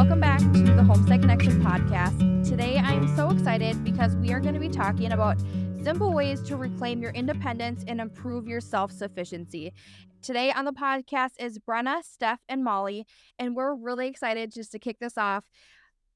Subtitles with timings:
[0.00, 2.48] Welcome back to the Homestead Connection podcast.
[2.48, 5.38] Today I am so excited because we are going to be talking about
[5.82, 9.74] simple ways to reclaim your independence and improve your self sufficiency.
[10.22, 13.04] Today on the podcast is Brenna, Steph, and Moli,
[13.38, 15.44] and we're really excited just to kick this off.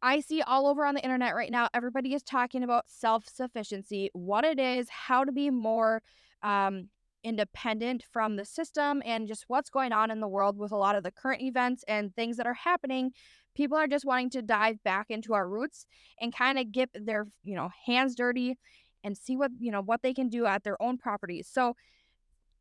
[0.00, 4.08] I see all over on the internet right now, everybody is talking about self sufficiency,
[4.14, 6.00] what it is, how to be more
[6.42, 6.88] um,
[7.22, 10.96] independent from the system, and just what's going on in the world with a lot
[10.96, 13.12] of the current events and things that are happening.
[13.54, 15.86] People are just wanting to dive back into our roots
[16.20, 18.58] and kind of get their, you know, hands dirty
[19.02, 21.48] and see what, you know, what they can do at their own properties.
[21.50, 21.76] So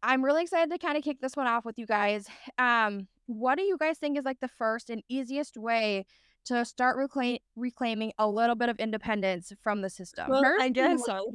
[0.01, 2.27] I'm really excited to kind of kick this one off with you guys.
[2.57, 6.05] Um, what do you guys think is like the first and easiest way
[6.45, 10.29] to start reclaim- reclaiming a little bit of independence from the system?
[10.29, 11.31] Well, First, I guess want- so.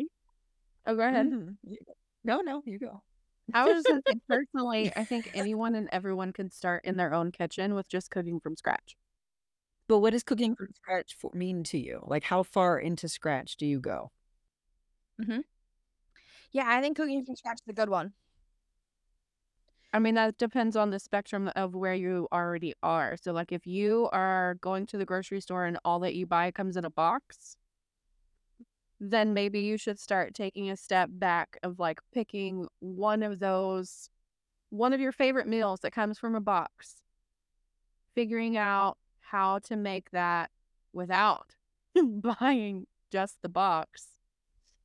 [0.87, 1.27] Oh, go ahead.
[1.27, 1.57] Mhm.
[2.25, 3.03] No, no, you go.
[3.55, 7.75] I was just personally, I think anyone and everyone can start in their own kitchen
[7.75, 8.97] with just cooking from scratch.
[9.89, 10.65] But what does cooking mm-hmm.
[10.65, 12.05] from scratch for, mean to you?
[12.07, 14.13] Like, how far into scratch do you go?
[15.21, 15.41] Mm-hmm.
[16.53, 18.13] Yeah, I think cooking from scratch is a good one.
[19.93, 23.17] I mean, that depends on the spectrum of where you already are.
[23.21, 26.51] So, like, if you are going to the grocery store and all that you buy
[26.51, 27.57] comes in a box,
[29.01, 34.11] then maybe you should start taking a step back of like picking one of those,
[34.71, 36.97] one of your favorite meals that comes from a box,
[38.15, 38.99] figuring out
[39.31, 40.51] how to make that
[40.93, 41.55] without
[42.41, 44.07] buying just the box.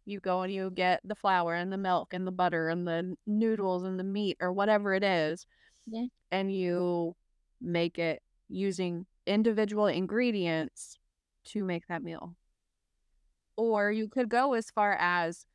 [0.05, 3.15] You go and you get the flour and the milk and the butter and the
[3.25, 5.45] noodles and the meat or whatever it is.
[5.87, 6.07] Yeah.
[6.31, 7.15] And you
[7.61, 10.97] make it using individual ingredients
[11.45, 12.35] to make that meal.
[13.55, 15.45] Or you could go as far as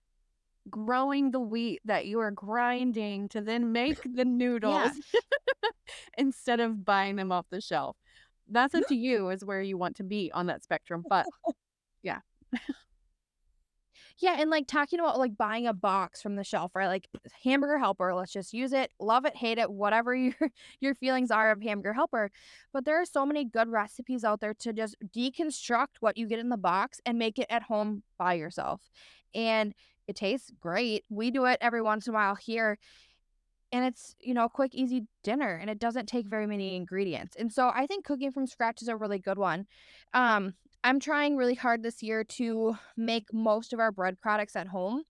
[0.70, 4.92] growing the wheat that you are grinding to then make the noodles
[6.18, 7.96] instead of buying them off the shelf.
[8.48, 11.04] That's up to you, is where you want to be on that spectrum.
[11.08, 11.26] But
[12.02, 12.20] Yeah,
[14.18, 16.86] Yeah, and like talking about like buying a box from the shelf, right?
[16.86, 20.34] Like uh, hamburger helper, let's just use it, love it, hate it, whatever your
[20.80, 22.30] your feelings are of hamburger helper.
[22.72, 26.38] But there are so many good recipes out there to just deconstruct what you get
[26.38, 28.80] in the box and make it at home by yourself.
[29.34, 29.74] And
[30.08, 31.04] it tastes great.
[31.10, 32.78] We do it every once in a while here.
[33.70, 37.36] And it's, you know, a quick, easy dinner and it doesn't take very many ingredients.
[37.38, 39.66] And so I think cooking from scratch is a really good one.
[40.14, 44.68] Um, I'm trying really hard this year to make most of our bread products at
[44.68, 45.02] home.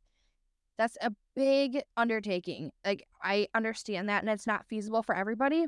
[0.76, 2.70] That's a big undertaking.
[2.84, 5.66] Like, I understand that, and it's not feasible for everybody.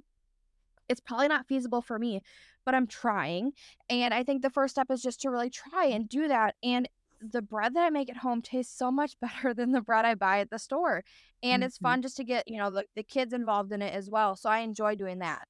[0.88, 2.22] It's probably not feasible for me,
[2.64, 3.52] but I'm trying.
[3.88, 6.54] And I think the first step is just to really try and do that.
[6.62, 6.88] And
[7.20, 10.14] the bread that I make at home tastes so much better than the bread I
[10.14, 11.04] buy at the store.
[11.42, 11.78] And it's Mhm.
[11.78, 14.36] fun just to get, you know, the, the kids involved in it as well.
[14.36, 15.46] So I enjoy doing that.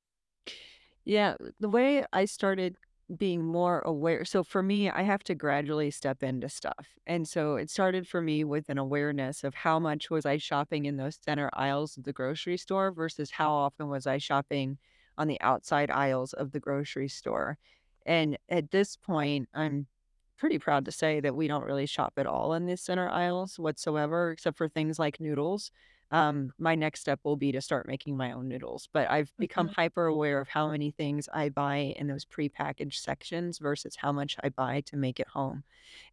[1.04, 2.76] Yeah, the way I started
[3.16, 4.24] being more aware.
[4.24, 6.96] So for me, I have to gradually step into stuff.
[7.06, 10.84] And so it started for me with an awareness of how much was I shopping
[10.84, 14.78] in those center aisles of the grocery store versus how often was I shopping
[15.18, 17.58] on the outside aisles of the grocery store.
[18.06, 19.88] And at this point, I'm
[20.40, 23.58] pretty proud to say that we don't really shop at all in the center aisles
[23.58, 25.70] whatsoever, except for things like noodles.
[26.12, 29.68] Um, my next step will be to start making my own noodles, but I've become
[29.68, 34.36] hyper aware of how many things I buy in those prepackaged sections versus how much
[34.42, 35.62] I buy to make it home.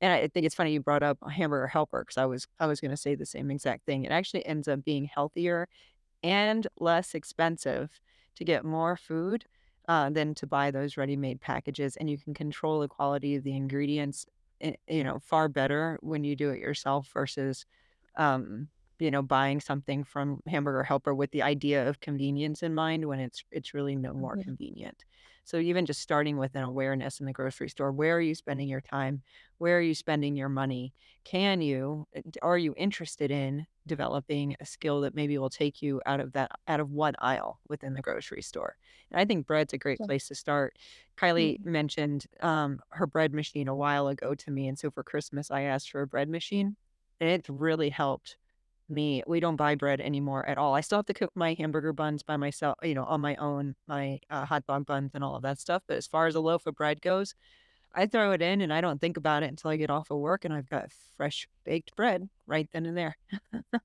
[0.01, 2.79] And I think it's funny you brought up hamburger helper because I was I was
[2.79, 4.03] going to say the same exact thing.
[4.03, 5.67] It actually ends up being healthier
[6.23, 8.01] and less expensive
[8.35, 9.45] to get more food
[9.87, 13.55] uh, than to buy those ready-made packages, and you can control the quality of the
[13.55, 14.25] ingredients,
[14.61, 17.65] eh, you know, far better when you do it yourself versus
[18.17, 18.67] um,
[18.99, 23.19] you know, buying something from Hamburger Helper with the idea of convenience in mind when
[23.19, 24.43] it's it's really no more Mhm.
[24.43, 25.05] convenient.
[25.43, 28.67] So even just starting with an awareness in the grocery store, where are you spending
[28.67, 29.23] your time?
[29.59, 30.93] Where are you spending your money?
[31.23, 36.01] Can you uh, are you interested in developing a skill that maybe will take you
[36.05, 38.75] out of that out of one aisle within the grocery store?
[39.11, 40.07] And I think bread's a great Yeah.
[40.07, 40.77] place to start.
[41.17, 45.49] Kylie mentioned um, her bread machine a while ago to me, and so for Christmas
[45.51, 46.75] I asked for a bread machine,
[47.19, 48.37] and it's really helped
[48.89, 49.23] me.
[49.27, 50.73] We don't buy bread anymore at all.
[50.73, 53.75] I still have to cook my hamburger buns by myself, you know, on my own,
[53.87, 55.83] my uh, hot dog buns and all of that stuff.
[55.87, 57.35] But as far as a loaf of bread goes,
[57.93, 60.17] I throw it in and I don't think about it until I get off of
[60.19, 63.17] work and I've got fresh baked bread right then and there.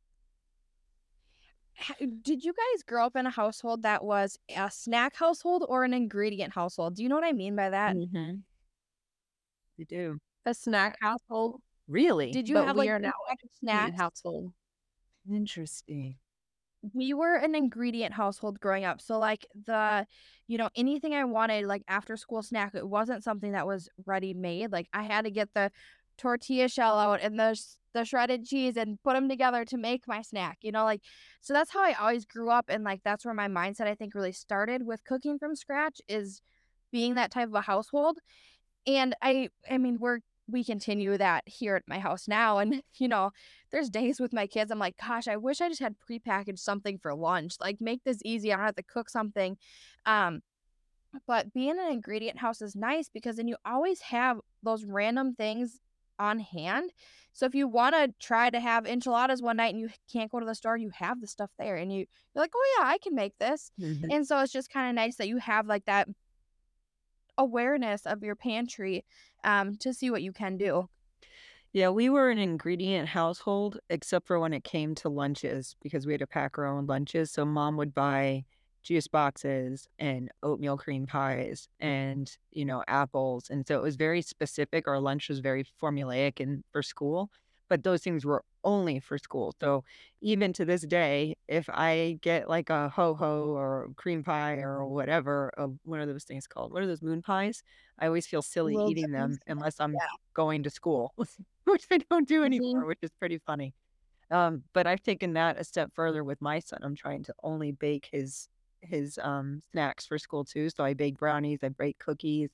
[2.23, 5.95] Did you guys grow up in a household that was a snack household or an
[5.95, 6.95] ingredient household?
[6.97, 7.97] Do you know what I mean by that?
[7.97, 8.35] Mm-hmm.
[9.77, 10.19] You do.
[10.47, 12.31] a snack household, Really?
[12.31, 13.97] Did you but have we like are now prepackaged snacks snacks?
[13.97, 14.53] household.
[15.29, 16.19] Interesting.
[16.95, 19.01] we were an ingredient household growing up.
[19.01, 20.07] So like the,
[20.49, 24.35] you know, anything I wanted like after school snack, it wasn't something that was ready
[24.35, 24.73] made.
[24.73, 25.71] Like I had to get the
[26.19, 27.61] tortilla shell out and the
[27.95, 30.59] the shredded cheese and put them together to make my snack.
[30.63, 31.03] You know, like
[31.41, 34.15] so that's how I always grew up and like that's where my mindset I think
[34.15, 36.43] really started with cooking from scratch is
[36.91, 38.19] being that type of a household.
[38.87, 40.21] And I I mean, we're
[40.53, 42.59] we continue that here at my house now.
[42.59, 43.31] And, you know,
[43.71, 46.99] there's days with my kids, I'm like, gosh, I wish I just had prepackaged something
[46.99, 47.55] for lunch.
[47.61, 48.53] Like, make this easy.
[48.53, 49.57] I don't have to cook something.
[50.07, 50.43] Um,
[51.27, 55.81] but being an ingredient house is nice because then you always have those random things
[56.19, 56.91] on hand.
[57.33, 60.39] So if you want to try to have enchiladas one night and you can't go
[60.39, 62.99] to the store, you have the stuff there and you, you're like, oh yeah, I
[62.99, 63.73] can make this.
[63.81, 64.11] Mm-hmm.
[64.11, 66.09] And so it's just kind of nice that you have like that
[67.39, 69.05] awareness of your pantry
[69.45, 70.89] um, to see what you can do.
[71.73, 76.13] Yeah, we were an ingredient household, except for when it came to lunches, because we
[76.13, 77.31] had to pack our own lunches.
[77.31, 78.45] So mom would buy
[78.83, 83.49] juice boxes and oatmeal cream pies and, you know, apples.
[83.49, 84.87] And so it was very specific.
[84.87, 87.31] Our lunch was very formulaic and for school
[87.73, 89.55] but those things were only for school.
[89.59, 89.83] So
[90.21, 94.85] even to this day, if I get like a ho ho or cream pie or
[94.85, 96.71] whatever, uh, what are those things called?
[96.71, 97.63] What are those moon pies?
[97.99, 100.01] I always feel silly Little eating them unless I'm yeah.
[100.35, 101.15] going to school,
[101.65, 102.89] which I don't do anymore, mm-hmm.
[102.89, 103.73] which is pretty funny.
[104.31, 106.81] Um, but I've taken that a step further with my son.
[106.83, 108.51] I'm trying to only bake his
[108.83, 110.69] his um, snacks for school too.
[110.69, 112.51] So I bake brownies, I bake cookies,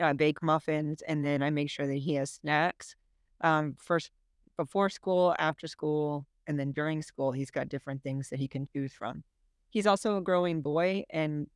[0.00, 2.96] I bake muffins, and then I make sure that he has snacks.
[3.42, 4.10] Um, first
[4.56, 8.68] before school, after school, and then during school, he's got different things that he can
[8.72, 9.24] choose from.
[9.70, 11.48] He's also a growing boy and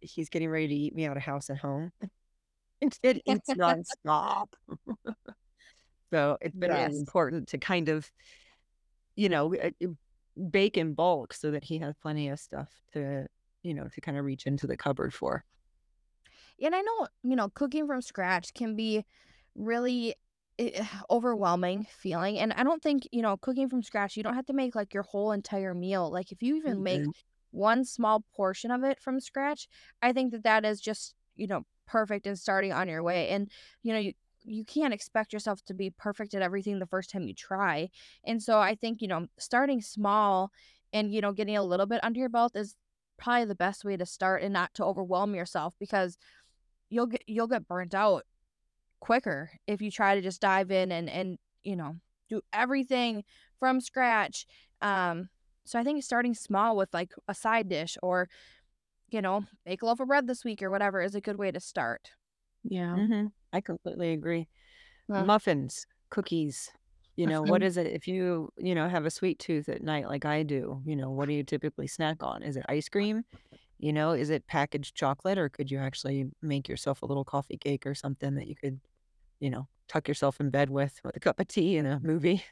[0.00, 1.92] he's getting ready to eat me out of house and home.
[3.02, 4.46] it eats nonstop.
[6.10, 6.88] so it's been yes.
[6.88, 8.10] really important to kind of,
[9.14, 9.88] you know, uh, uh,
[10.50, 13.26] bake in bulk so that he has plenty of stuff to,
[13.62, 15.44] you know, to kind of reach into the cupboard for.
[16.60, 19.04] And I know, you know, cooking from scratch can be
[19.54, 20.14] really
[20.58, 22.38] it, eh, overwhelming feeling.
[22.38, 24.94] And I don't think, you know, cooking from scratch, you don't have to make like
[24.94, 26.10] your whole entire meal.
[26.10, 26.82] Like if you even mm-hmm.
[26.82, 27.06] make
[27.50, 29.68] one small portion of it from scratch,
[30.00, 33.28] I think that that is just, you know, perfect and starting on your way.
[33.28, 33.50] And,
[33.82, 34.12] you know, you,
[34.44, 37.90] you can't expect yourself to be perfect at everything the first time you try.
[38.24, 40.50] And so I think, you know, starting small
[40.92, 42.74] and, you know, getting a little bit under your belt is
[43.18, 46.18] probably the best way to start and not to overwhelm yourself because
[46.90, 48.24] you'll get you'll get burnt out
[49.02, 51.96] quicker if you try to just dive in and and you know
[52.28, 53.24] do everything
[53.58, 54.46] from scratch
[54.80, 55.28] um
[55.64, 58.28] so i think starting small with like a side dish or
[59.10, 61.50] you know make a loaf of bread this week or whatever is a good way
[61.50, 62.12] to start.
[62.62, 62.94] Yeah.
[62.94, 63.26] Mm-hmm.
[63.52, 64.46] i completely agree.
[65.08, 66.70] Well, muffins cookies
[67.16, 70.06] you know what is it if you you know have a sweet tooth at night
[70.06, 72.44] like i do you know what do you typically snack on?
[72.44, 73.24] Is it ice cream?
[73.80, 77.58] You know is it packaged chocolate or could you actually make yourself a little coffee
[77.58, 78.80] cake or something that you could
[79.42, 82.44] you know, tuck yourself in bed with with a cup of tea and a movie.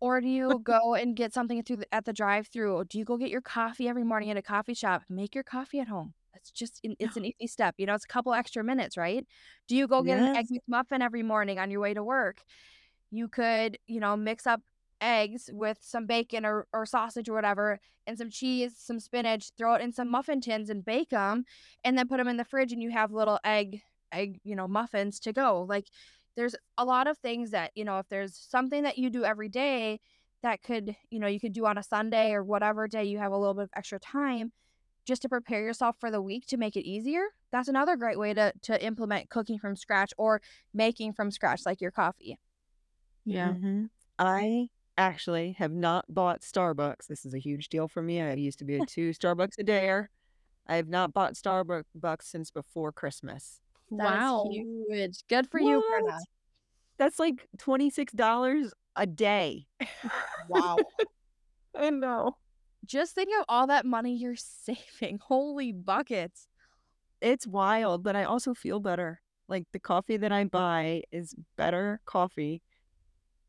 [0.00, 2.84] Or do you go and get something through the, at the drive-through?
[2.88, 5.02] Do you go get your coffee every morning at a coffee shop?
[5.10, 6.14] Make your coffee at home.
[6.34, 7.74] It's just it's an easy step.
[7.76, 9.26] You know, it's a couple extra minutes, right?
[9.66, 10.30] Do you go get yes.
[10.30, 12.42] an egg muffin every morning on your way to work?
[13.10, 14.60] You could, you know, mix up
[15.00, 19.74] eggs with some bacon or, or sausage or whatever and some cheese, some spinach, throw
[19.74, 21.44] it in some muffin tins and bake them
[21.84, 24.68] and then put them in the fridge and you have little egg egg, you know,
[24.68, 25.66] muffins to go.
[25.68, 25.86] Like
[26.38, 29.48] there's a lot of things that, you know, if there's something that you do every
[29.48, 29.98] day
[30.44, 33.32] that could, you know, you could do on a Sunday or whatever day you have
[33.32, 34.52] a little bit of extra time
[35.04, 37.22] just to prepare yourself for the week to make it easier.
[37.50, 40.40] That's another great way to to implement cooking from scratch or
[40.72, 42.38] making from scratch like your coffee.
[43.24, 43.48] Yeah.
[43.48, 43.86] Mm-hmm.
[44.20, 47.08] I actually have not bought Starbucks.
[47.08, 48.20] This is a huge deal for me.
[48.22, 50.04] I used to be a two Starbucks a day.
[50.68, 53.60] I have not bought Starbucks since before Christmas.
[53.90, 54.48] Wow.
[54.50, 55.20] huge.
[55.28, 55.68] Good for what?
[55.68, 56.18] you, Brenna.
[56.98, 59.66] That's like $26 a day.
[60.48, 60.78] Wow.
[61.76, 62.36] I know.
[62.84, 65.20] Just think of all that money you're saving.
[65.22, 66.48] Holy buckets.
[67.20, 69.20] It's wild, but I also feel better.
[69.48, 72.62] Like the coffee that I buy is better coffee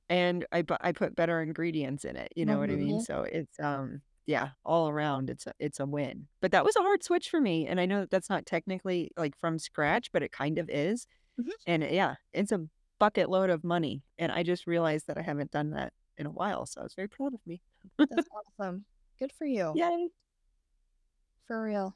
[0.10, 2.62] and I I put better ingredients in it, you know mm-hmm.
[2.62, 2.96] what I mean?
[2.96, 3.04] Mm-hmm.
[3.04, 6.28] So it's um yeah, all around it's a, it's a win.
[6.40, 9.10] But that was a hard switch for me, and I know that that's not technically
[9.18, 11.08] like from scratch, but it kind of is.
[11.42, 11.50] Mm-hmm.
[11.66, 12.68] And yeah, it's a
[13.00, 16.30] bucket load of money, and I just realized that I haven't done that in a
[16.30, 17.60] while, so I was very proud of me.
[17.98, 18.28] that's
[18.60, 18.86] awesome.
[19.18, 19.74] Good for you.
[19.76, 20.10] Yay!
[21.48, 21.96] For real.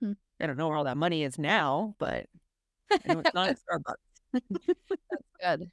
[0.00, 0.12] Hmm.
[0.38, 2.26] I don't know where all that money is now, but
[2.90, 4.34] I know it's not at Starbucks.
[4.50, 5.70] that's good.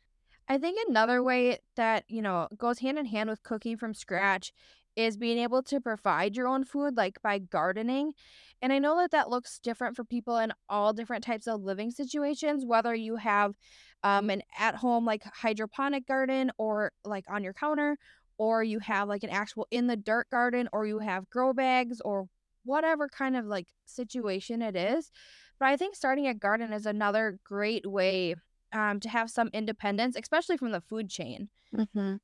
[0.47, 4.53] I think another way that, you know, goes hand in hand with cooking from scratch
[4.95, 8.13] is being able to provide your own food, like by gardening.
[8.61, 11.91] And I know that that looks different for people in all different types of living
[11.91, 13.55] situations, whether you have
[14.03, 17.97] um, an at home, like hydroponic garden or like on your counter,
[18.37, 22.01] or you have like an actual in the dirt garden, or you have grow bags
[22.01, 22.27] or
[22.65, 25.11] whatever kind of like situation it is.
[25.59, 28.35] But I think starting a garden is another great way
[28.73, 31.49] um, to have some independence, especially from the food chain.
[31.75, 32.15] Mm-hmm.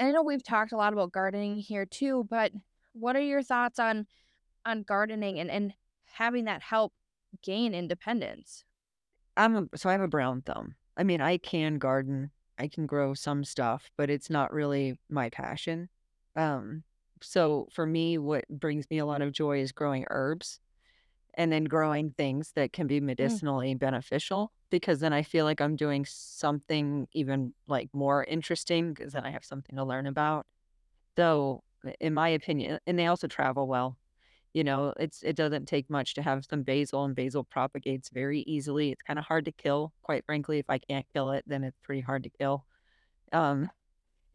[0.00, 2.52] I know we've talked a lot about gardening here too, but
[2.92, 4.06] what are your thoughts on
[4.66, 5.74] on gardening and, and
[6.06, 6.92] having that help
[7.42, 8.64] gain independence?
[9.36, 10.74] I'm a, so I have a brown thumb.
[10.96, 15.28] I mean, I can garden, I can grow some stuff, but it's not really my
[15.28, 15.88] passion.
[16.36, 16.84] Um,
[17.20, 20.60] so for me, what brings me a lot of joy is growing herbs
[21.34, 23.38] and then growing things that can be Mm.
[23.40, 29.12] medicinally beneficial because then I feel like I'm doing something even like more interesting because
[29.12, 30.46] then I have something to learn about.
[31.16, 31.62] So,
[32.00, 33.98] in my opinion, and they also travel well.
[34.54, 38.40] You know, it's it doesn't take much to have some basil, and basil propagates very
[38.42, 38.92] easily.
[38.92, 40.58] It's kind of hard to kill, quite frankly.
[40.60, 42.66] If I can't kill it, then it's pretty hard to kill.
[43.32, 43.70] Um,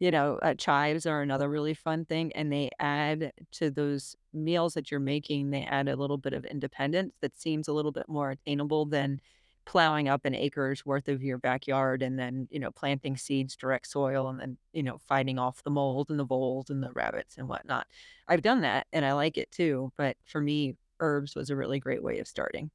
[0.00, 4.74] you know, uh, chives are another really fun thing, and they add to those meals
[4.74, 8.08] that you're making, they add a little bit of independence that seems a little bit
[8.08, 9.20] more attainable than
[9.66, 13.86] plowing up an acre's worth of your backyard and then, you know, planting seeds, direct
[13.86, 17.36] soil, and then, you know, fighting off the mold and the voles and the rabbits
[17.38, 17.86] and whatnot.
[18.26, 21.78] I've done that and I like it too, but for me, herbs was a really
[21.78, 22.70] great way of starting.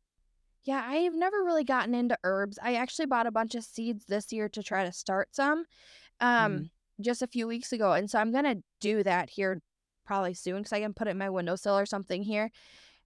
[0.64, 2.58] Yeah, I've never really gotten into herbs.
[2.62, 5.66] I actually bought a bunch of seeds this year to try to start some
[6.40, 6.66] Mm.
[7.02, 7.94] Just a few weeks ago.
[7.94, 9.62] And so I'm gonna do that here
[10.06, 12.52] probably soon because I can put it in my windowsill or something here.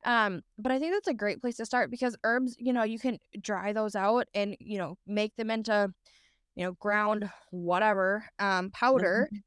[0.05, 2.99] Um, but I think that's a great place to start because herbs, you know, you
[2.99, 5.93] can dry those out and, you know, make them into,
[6.55, 9.43] you know, ground whatever, um, powder Mhm.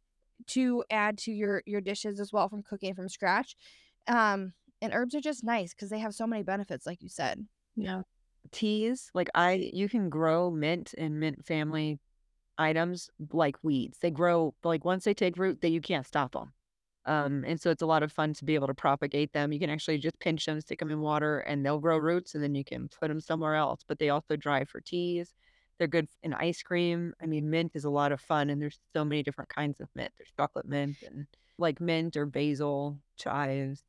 [0.48, 3.56] to add to your your dishes as well from cooking from scratch.
[4.08, 7.46] Um, and herbs are just nice because they have so many benefits, like you said.
[7.76, 8.02] Yeah.
[8.50, 11.98] Teas, like I, you can grow mint and mint family
[12.58, 13.98] items like weeds.
[13.98, 16.52] They grow like once they take root, that you can't stop them.
[17.04, 19.52] Um, and so it's a lot of fun to be able to propagate them.
[19.52, 22.44] You can actually just pinch them, stick them in water, and they'll grow roots, and
[22.44, 23.80] then you can put them somewhere else.
[23.86, 25.34] But they also dry for teas.
[25.78, 27.12] They're good in ice cream.
[27.20, 29.88] I mean, mint is a lot of fun, and there's so many different kinds of
[29.96, 30.12] mint.
[30.16, 31.26] There's chocolate mint and
[31.58, 33.82] like mint or basil, chives.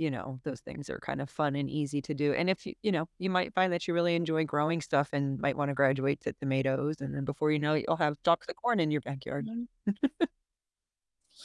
[0.00, 2.32] You know, those things are kind of fun and easy to do.
[2.34, 5.38] And if you, you know, you might find that you really enjoy growing stuff and
[5.40, 8.48] might want to graduate to tomatoes, and then before you know it, you'll have stalks
[8.48, 9.48] of corn in your backyard.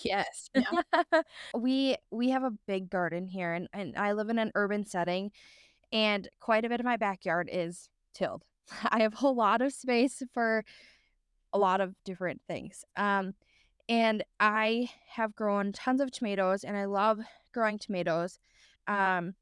[0.03, 0.49] Yes.
[0.53, 0.63] Yeah.
[1.55, 5.31] we we have a big garden here and, and I live in an urban setting
[5.91, 8.43] and quite a bit of my backyard is tilled.
[8.89, 10.63] I have a lot of space for
[11.53, 12.85] a lot of different things.
[12.97, 13.35] Um
[13.89, 17.19] and I have grown tons of tomatoes and I love
[17.55, 18.37] growing tomatoes.
[18.87, 19.33] Um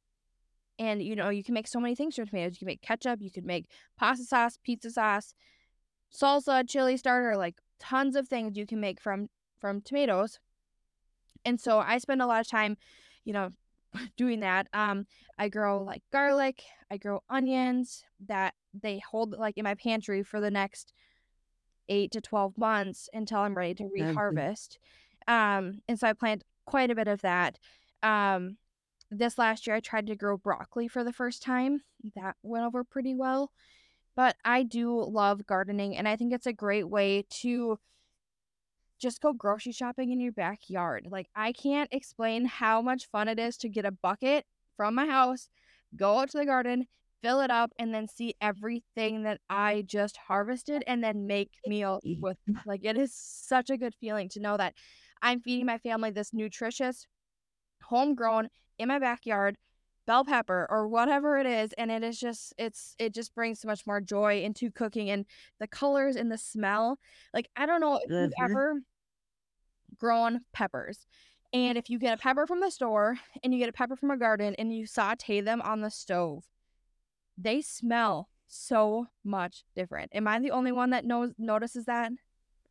[0.80, 2.54] and you know, you can make so many things from tomatoes.
[2.54, 3.66] You can make ketchup, you could make
[3.98, 5.34] pasta sauce, pizza sauce,
[6.14, 9.30] salsa, chili starter, like tons of things you can make from
[9.60, 10.40] from tomatoes.
[11.46, 12.78] And so I spend a lot of time,
[13.26, 13.50] you know,
[14.18, 14.68] doing that.
[14.74, 15.06] Um,
[15.38, 20.40] I grow like garlic, I grow onions that they hold like in my pantry for
[20.40, 20.94] the next
[21.90, 23.84] eight to 12 months until I'm ready to
[24.16, 24.78] reharvest.
[25.28, 27.60] Um, and so I plant quite a bit of that.
[28.04, 28.58] Um,
[29.10, 31.82] this last year I tried to grow broccoli for the first time.
[32.16, 33.52] That went over pretty well.
[34.16, 37.80] But I do love gardening, and I think it's a great way to
[39.00, 41.08] just go grocery shopping in your backyard.
[41.10, 44.46] Like, I can't explain how much fun it is to get a bucket
[44.78, 45.50] from my house,
[45.96, 46.88] go out to the garden,
[47.22, 52.04] fill it up, and then see everything that I just harvested and then make meals
[52.20, 52.38] with.
[52.66, 54.74] Like, it is such a good feeling to know that
[55.22, 57.08] I'm feeding my family this nutritious,
[57.94, 59.56] homegrown, in my backyard
[60.06, 63.68] bell pepper or whatever it is and it is just it's it just brings so
[63.70, 65.26] much more joy into cooking and
[65.62, 67.00] the colors and the smell
[67.34, 68.44] like i don't know if you've Mhm.
[68.44, 68.82] ever
[69.98, 71.06] grown peppers
[71.54, 74.12] and if you get a pepper from the store and you get a pepper from
[74.12, 76.44] a garden and you saute them on the stove
[77.38, 82.12] they smell so much different am i the only one that knows notices that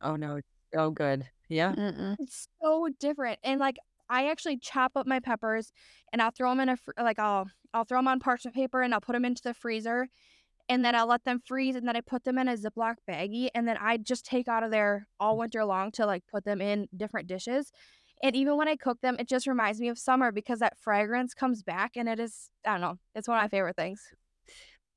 [0.01, 0.41] Oh no.
[0.75, 1.25] Oh good.
[1.47, 1.73] Yeah.
[1.73, 2.15] Mm-mm.
[2.19, 3.39] It's so different.
[3.43, 3.77] And like
[4.09, 5.71] I actually chop up my peppers
[6.11, 8.81] and I'll throw them in a fr- like I'll I'll throw them on parchment paper
[8.81, 10.07] and I'll put them into the freezer
[10.69, 13.49] and then I'll let them freeze and then I put them in a Ziploc baggie
[13.53, 16.61] and then I just take out of there all winter long to like put them
[16.61, 17.71] in different dishes.
[18.21, 21.33] And even when I cook them, it just reminds me of summer because that fragrance
[21.33, 24.01] comes back and it is I don't know, it's one of my favorite things.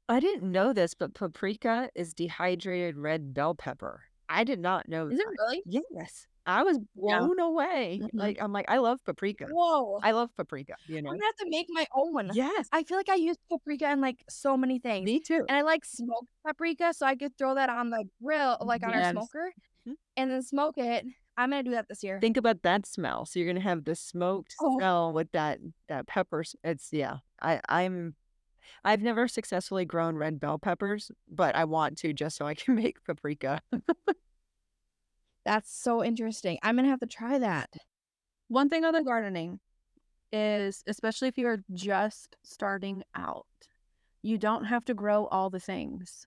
[0.09, 4.05] I didn't know this, but paprika is dehydrated red bell pepper.
[4.29, 5.37] I did not know Is it that.
[5.39, 5.63] really?
[5.67, 6.27] Yes.
[6.47, 7.19] I was Yeah.
[7.21, 8.01] blown away.
[8.03, 8.11] Mhm.
[8.15, 9.47] Like I'm like, I love paprika.
[9.51, 9.99] Whoa.
[10.03, 11.11] I love paprika, you know.
[11.11, 12.31] I'm gonna have to make my own.
[12.33, 15.05] Yes, I feel like I use paprika in like so many things.
[15.07, 15.45] me too.
[15.49, 18.95] And I like smoked paprika, so I could throw that on the grill, like on
[18.95, 19.13] our Yes.
[19.13, 19.53] smoker,
[19.87, 19.95] Mhm.
[20.17, 21.05] and then smoke it.
[21.37, 22.19] I'm gonna do that this year.
[22.21, 23.27] Think about that smell.
[23.27, 24.77] So you're gonna have the smoked Oh.
[24.79, 26.45] smell with that that pepper.
[26.65, 27.19] It's yeah.
[27.43, 28.15] I I'm
[28.85, 32.75] I've never successfully grown red bell peppers, but I want to just so I can
[32.85, 33.61] make paprika.
[35.47, 36.59] That's so interesting.
[36.65, 37.71] I'm gonna have to try that.
[38.49, 39.61] One thing on the gardening
[40.33, 43.47] is, especially if you're just starting out,
[44.23, 46.27] you don't have to grow all the things.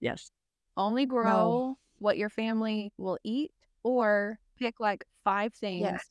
[0.00, 0.30] Yes.
[0.78, 3.52] Only grow what your family will eat,
[3.82, 6.06] or pick like five things Yes.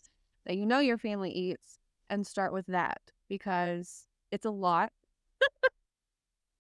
[0.46, 1.80] that you know your family eats
[2.12, 4.92] and start with that because it's a lot.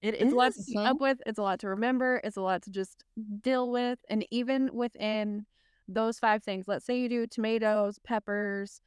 [0.02, 1.22] It It's a lot to keep up with.
[1.28, 2.20] It's a lot to remember.
[2.24, 3.04] It's a lot to just
[3.42, 4.00] deal with.
[4.10, 5.46] And even within
[5.88, 8.82] those five things, let's say you do tomatoes, peppers,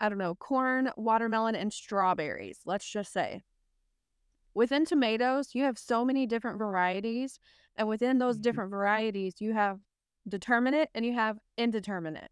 [0.00, 3.42] I don't know, corn, watermelon, and strawberries, let's just say.
[4.54, 7.38] Within tomatoes, you have so many different varieties.
[7.76, 8.42] And within those Mhm.
[8.42, 9.80] different varieties, you have
[10.28, 12.30] determinate and you have indeterminate.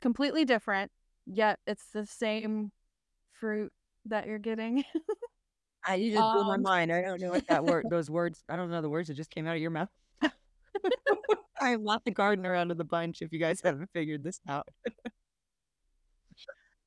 [0.00, 0.90] Completely different,
[1.26, 2.72] yet it's the same
[3.32, 3.72] fruit
[4.06, 4.84] that you're getting.
[5.84, 6.92] I you just blew my Um, mind.
[6.92, 9.30] I don't know what that word those words I don't know the words that just
[9.30, 9.88] came out of your mouth.
[11.60, 14.68] I'm not the gardener out of the bunch if you guys haven't figured this out.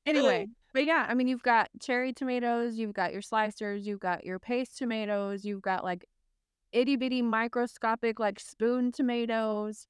[0.06, 4.24] Anyway, but yeah, I mean, you've got cherry tomatoes, you've got your slicers, you've got
[4.24, 6.06] your paste tomatoes, you've got like
[6.72, 9.86] itty bitty microscopic like spoon tomatoes.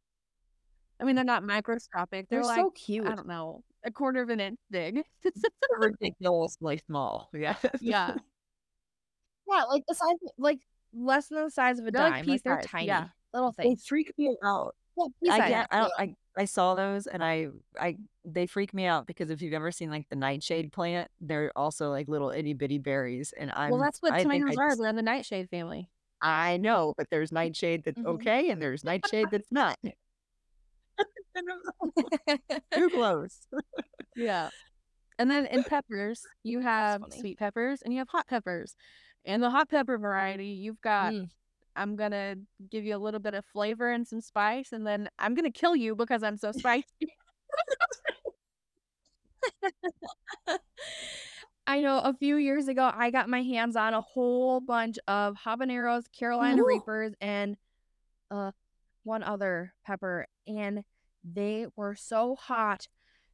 [1.00, 2.28] I mean, they're not microscopic.
[2.28, 3.06] They're, They're like so cute.
[3.06, 5.02] I don't know, a quarter of an inch big.
[5.78, 7.30] Ridiculously small.
[7.34, 7.56] Yeah.
[7.80, 8.14] yeah,
[9.50, 10.60] Yeah, like the size, like
[10.94, 12.26] less than the size of a They're dime.
[12.26, 13.08] Like they're tiny, yeah.
[13.34, 13.70] Little thing.
[13.70, 14.74] They freak me out.
[15.22, 17.48] Pea I get I don't I I saw those and I
[17.78, 21.50] I they freak me out because if you've ever seen like the nightshade plant, they're
[21.56, 24.76] also like little itty bitty berries and I'm well, that's what I tomatoes are.
[24.76, 25.90] They're in the nightshade family.
[26.22, 28.06] I know, but there's nightshade that's Mhm.
[28.06, 29.76] okay and there's nightshade that's not.
[32.74, 33.46] Too close.
[34.16, 34.50] Yeah.
[35.18, 38.76] And then in peppers, you have sweet peppers and you have hot peppers.
[39.24, 41.30] And the hot pepper variety, you've got Mm.
[41.76, 42.36] I'm gonna
[42.70, 45.74] give you a little bit of flavor and some spice, and then I'm gonna kill
[45.76, 46.84] you because I'm so spicy.
[51.66, 55.36] I know a few years ago, I got my hands on a whole bunch of
[55.36, 56.62] habaneros, Carolina.
[56.62, 57.56] Reapers, and
[58.30, 58.52] uh,
[59.02, 60.84] one other pepper, and
[61.24, 62.88] they were so hot,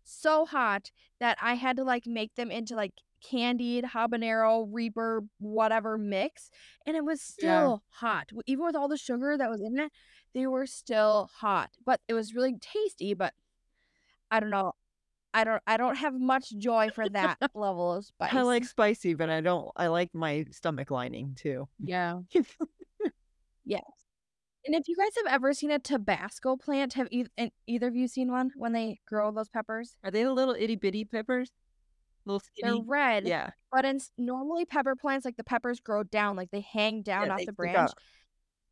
[0.05, 2.93] so hot that I had to like make them into like
[3.23, 6.51] candied habanero Reaper whatever mix,
[6.87, 7.33] and it was Yeah.
[7.33, 8.29] still hot.
[8.47, 9.93] Even with all the sugar that was in it,
[10.35, 11.71] they were still hot.
[11.85, 13.15] But it was really tasty.
[13.15, 13.35] But
[14.31, 14.73] I don't know.
[15.33, 15.63] I don't.
[15.67, 18.35] I don't have much joy for that level of spice.
[18.35, 21.69] I like spicy, but I don't I like my stomach lining too.
[21.79, 22.21] Yeah.
[23.65, 23.83] Yes.
[24.67, 27.25] And if you guys have ever seen a Tabasco plant, have e-
[27.67, 29.97] either of you seen one when they grow those peppers?
[30.03, 31.51] Are they the little itty bitty peppers?
[32.25, 33.51] Little They're red, Yeah.
[33.73, 37.33] but in normally pepper plants, like the peppers grow down, like they hang down Yeah,
[37.33, 37.91] off they the stick branch.
[37.91, 37.99] up.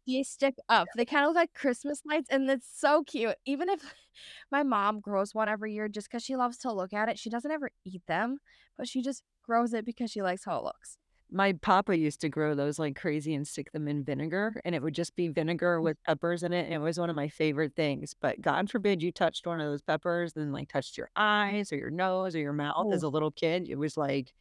[0.07, 0.89] They stick up.
[0.97, 3.37] They kind of look like Christmas lights, and it's so cute.
[3.45, 3.81] Even if
[4.51, 7.31] my mom grows one every year just because she loves to look at it, she
[7.31, 8.39] doesn't ever eat them,
[8.77, 10.97] but she just grows it because she likes how it looks.
[11.31, 14.83] My papa used to grow those like crazy and stick them in vinegar, and it
[14.83, 16.64] would just be vinegar with peppers in it.
[16.64, 18.14] And it was one of my favorite things.
[18.21, 21.77] But God forbid you touched one of those peppers and like touched your eyes or
[21.77, 23.69] your nose or your mouth as a little kid.
[23.69, 24.33] It was like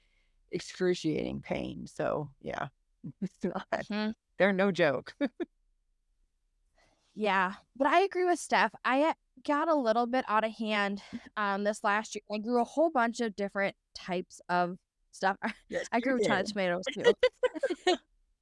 [0.51, 1.87] excruciating pain.
[1.87, 2.67] So yeah,
[3.21, 4.13] it's not, Mhm.
[4.37, 5.13] they're no joke.
[7.15, 8.73] Yeah, but I agree with Steph.
[8.85, 9.13] I
[9.45, 11.01] got a little bit out of hand
[11.35, 12.21] um this last year.
[12.31, 14.77] I grew a whole bunch of different types of
[15.17, 15.37] stuff.
[15.69, 17.03] yes, I grew a ton of tomatoes too.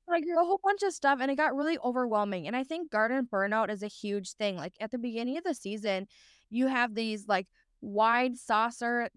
[0.08, 2.46] I grew a whole bunch of stuff and it got really overwhelming.
[2.46, 4.56] And I think garden burnout is a huge thing.
[4.56, 6.08] Like at the beginning of the season,
[6.52, 7.48] you have these like
[7.82, 9.10] wide saucer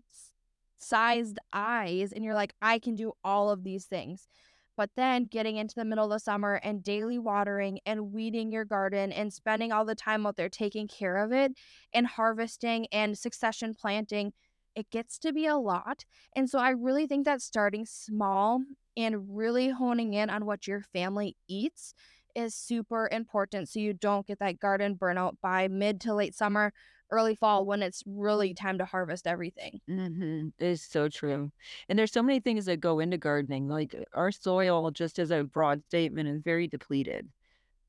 [0.78, 4.28] sized eyes, and you're like, I can do all of these things.
[4.76, 8.64] But then getting into the middle of the summer and daily watering and weeding your
[8.64, 11.52] garden and spending all the time out there taking care of it
[11.92, 14.32] and harvesting and succession planting,
[14.78, 16.04] it gets to be a lot.
[16.36, 18.62] And so I really think that starting small
[18.96, 21.94] and really honing in on what your family eats
[22.36, 26.72] is super important so you don't get that garden burnout by mid to late summer,
[27.10, 29.80] early fall when it's really time to harvest everything.
[29.90, 30.48] Mm-hmm.
[30.60, 31.50] It's so true.
[31.88, 33.66] And there's so many things that go into gardening.
[33.66, 37.28] Like our soil, just as a broad statement, is very depleted.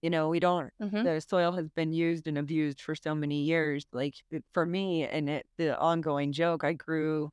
[0.01, 1.03] You know, we don't Mhm.
[1.03, 3.85] the soil has been used and abused for so many years.
[3.93, 4.15] Like
[4.53, 7.31] for me and it, the ongoing joke, I grew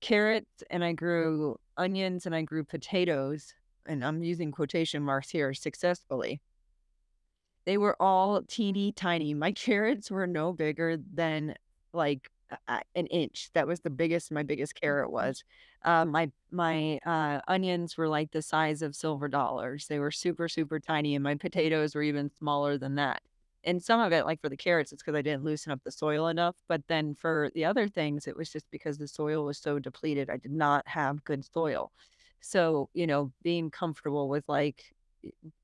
[0.00, 3.54] carrots and I grew onions and I grew potatoes,
[3.86, 6.40] and I'm using quotation marks here successfully.
[7.66, 9.34] They were all teeny tiny.
[9.34, 11.54] My carrots were no bigger than
[11.92, 12.30] like
[12.94, 13.50] an inch.
[13.54, 15.44] That was the biggest my biggest carrot was.
[15.84, 19.86] Uh, my my uh, onions were like the size of silver dollars.
[19.88, 23.22] They were super super tiny, and my potatoes were even smaller than that.
[23.64, 25.92] And some of it, like for the carrots, it's because I didn't loosen up the
[25.92, 26.56] soil enough.
[26.68, 30.30] But then for the other things, it was just because the soil was so depleted.
[30.30, 31.92] I did not have good soil.
[32.40, 34.94] So, you know, being comfortable with like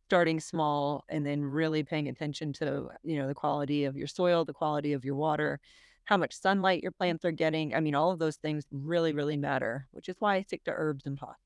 [0.09, 4.45] starting small and then really paying attention to, you know, the quality of your soil,
[4.45, 5.59] the quality of your water,
[6.07, 7.75] how much sunlight your plants are getting.
[7.75, 10.73] I mean, all of those things really, really matter, which is why I stick to
[10.75, 11.39] herbs and pots.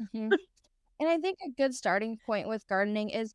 [0.00, 0.36] Mhm.
[1.00, 3.34] and I think a good starting point with gardening is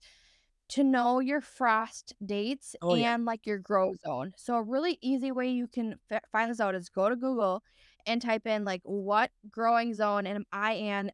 [0.69, 3.13] to know your frost dates Oh, yeah.
[3.15, 4.33] and like your grow zone.
[4.37, 7.61] So a really easy way you can f- find this out is go to Google
[8.05, 11.11] and type in like what growing zone am I in,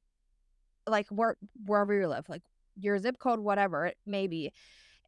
[0.88, 2.44] like where wherever you live, like
[2.80, 4.52] your zip code, whatever it may be.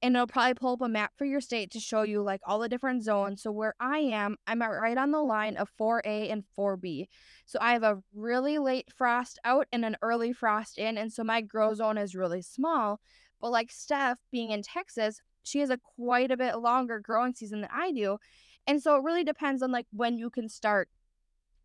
[0.01, 2.59] And it'll probably pull up a map for your state to show you like all
[2.59, 3.41] the different zones.
[3.41, 7.07] So where I am, I'm at right on the line of 4A and 4B.
[7.45, 10.97] So I have a really late frost out and an early frost in.
[10.97, 13.01] And so my grow zone is really small.
[13.41, 17.61] But like Steph being in Texas, she has a quite a bit longer growing season
[17.61, 18.19] than I do.
[18.67, 20.89] And so it really depends on like when you can start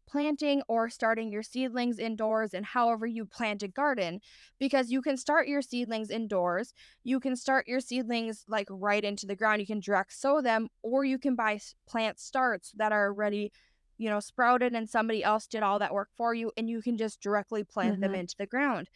[0.07, 4.21] planting or starting your seedlings indoors and however you plant a garden
[4.59, 9.27] because you can start your seedlings indoors you can start your seedlings like right into
[9.27, 13.07] the ground you can direct sow them or you can buy plant starts that are
[13.07, 13.51] already
[13.99, 16.97] you know sprouted and somebody else did all that work for you and you can
[16.97, 18.21] just directly plant them Mhm.
[18.21, 18.89] into the ground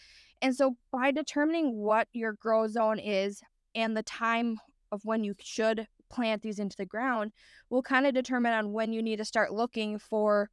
[0.43, 3.41] and so by determining what your grow zone is
[3.75, 4.59] and the time
[4.91, 7.33] of when you should plant these into the ground
[7.71, 10.51] will kind of determine on when you need to start looking for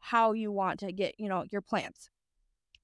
[0.00, 2.10] how you want to get, you know, your plants.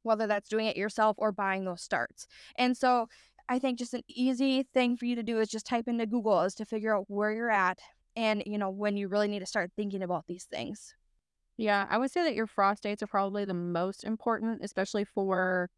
[0.03, 2.27] Whether that's doing it yourself or buying those starts.
[2.59, 3.09] And so
[3.49, 6.43] I think just an easy thing for you to do is just type into Google
[6.43, 7.79] is to figure out where you're at
[8.17, 10.95] and, you know, when you really need to start thinking about these things.
[11.57, 15.71] Yeah, I would say that your frost dates are probably the most important, especially for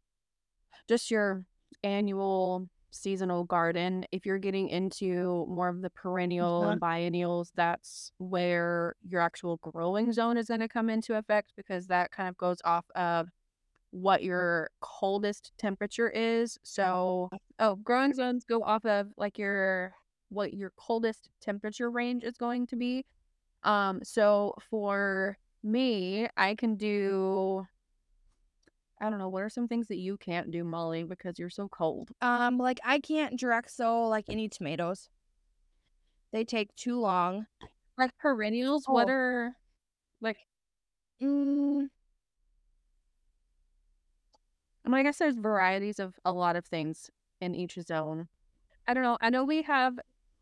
[0.87, 1.43] just your
[1.83, 4.05] annual seasonal garden.
[4.11, 6.71] If you're getting into more of the perennial Uh-huh.
[6.71, 11.87] and biennials, that's where your actual growing zone is going to come into effect because
[11.87, 13.29] that kind of goes off of
[13.91, 16.57] what your coldest temperature is.
[16.63, 17.29] So,
[17.59, 19.93] oh, growing zones go off of like your
[20.29, 23.05] what your coldest temperature range is going to be.
[23.63, 27.65] Um, so for me, I can do
[28.99, 31.67] I don't know, what are some things that you can't do, Moli, because you're so
[31.69, 32.09] cold?
[32.21, 35.09] Um, like I can't direct sow like any tomatoes.
[36.33, 37.45] They take too long.
[37.97, 39.11] Like perennials, what Oh.
[39.11, 39.53] are
[40.21, 40.37] like
[41.21, 41.89] Mm,
[44.85, 47.09] I mean, I guess there's varieties of a lot of things
[47.41, 48.27] in each zone.
[48.87, 49.17] I don't know.
[49.21, 49.99] I know we have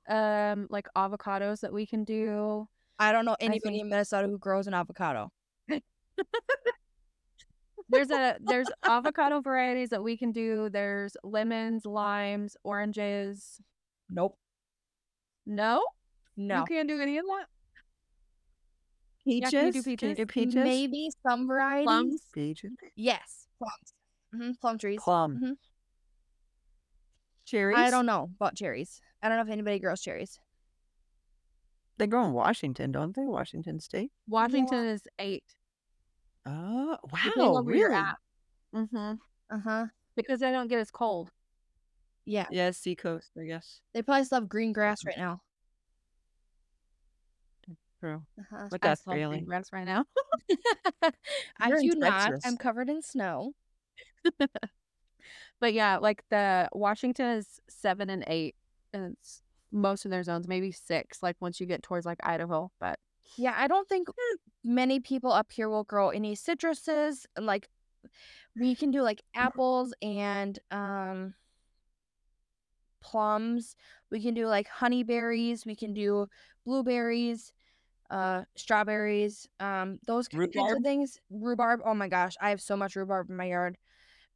[0.07, 2.67] um like avocados that we can do.
[2.99, 5.31] I don't know anybody think- in Minnesota who grows an avocado.
[7.89, 10.69] There's a there's avocado varieties that we can do.
[10.69, 13.61] There's lemons, limes, oranges.
[14.09, 14.37] Nope.
[15.45, 15.83] No?
[16.35, 16.59] No.
[16.59, 17.45] You can't do any of that?
[19.23, 19.53] Peaches?
[19.53, 20.17] Yeah, can you do Can you peaches?
[20.17, 20.55] do peaches?
[20.55, 21.85] Maybe some varieties.
[21.85, 22.21] Plums?
[22.33, 22.71] Peaches.
[22.95, 23.47] Yes.
[23.59, 23.93] Plums.
[24.33, 24.99] hmm Plum trees.
[25.03, 25.39] Plum.
[25.43, 25.57] Mhm.
[27.45, 27.77] Cherries?
[27.77, 29.01] I don't know about cherries.
[29.21, 30.39] I don't know if anybody grows cherries.
[31.97, 33.25] They grow in Washington, don't they?
[33.25, 34.11] Washington State.
[34.27, 35.43] Washington is eight.
[36.45, 37.55] Oh, wow.
[37.55, 38.85] on where you're Really?
[38.87, 39.13] Mm-hmm.
[39.49, 39.85] Uh huh.
[40.15, 41.31] Because they don't get as cold.
[42.25, 42.47] Yeah.
[42.51, 43.81] Yeah, seacoast, I guess.
[43.93, 45.41] They probably still have green grass right now.
[47.99, 48.23] True.
[48.39, 48.67] Uh-huh.
[48.69, 50.05] But I that's green grass right now.
[51.59, 52.33] I do not.
[52.43, 53.53] I'm covered in snow.
[55.59, 58.55] But yeah, like the Washington is seven and eight,
[58.93, 61.23] and it's most of their zones, maybe six.
[61.23, 62.99] Like once you get towards like Idaho, but
[63.37, 64.09] Yeah, I don't think
[64.65, 67.25] many people up here will grow any citruses.
[67.39, 67.69] Like
[68.59, 71.35] we can do like apples and um
[73.01, 73.75] plums.
[74.11, 75.65] We can do like honeyberries.
[75.65, 76.27] We can do
[76.65, 77.53] blueberries,
[78.09, 80.77] uh strawberries, um those kinds Rhubarb?
[80.77, 81.19] of things.
[81.29, 81.81] Rhubarb.
[81.85, 83.77] Oh my gosh, I have so much rhubarb in my yard.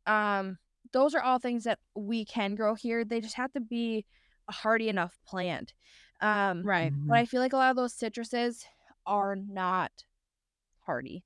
[0.08, 0.58] Um
[0.94, 3.06] those are all things that we can grow here.
[3.06, 4.06] They just have to be
[4.50, 5.74] a hardy enough plant.
[6.22, 6.94] Um right.
[7.08, 8.66] but I feel like a lot of those citruses
[9.06, 9.92] are not
[10.90, 11.24] hardy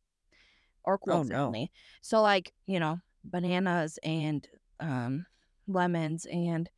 [0.84, 1.28] or cool Oh, no.
[1.30, 1.72] friendly.
[2.02, 4.46] So like, you know, bananas and
[4.82, 5.26] um
[5.68, 6.70] lemons and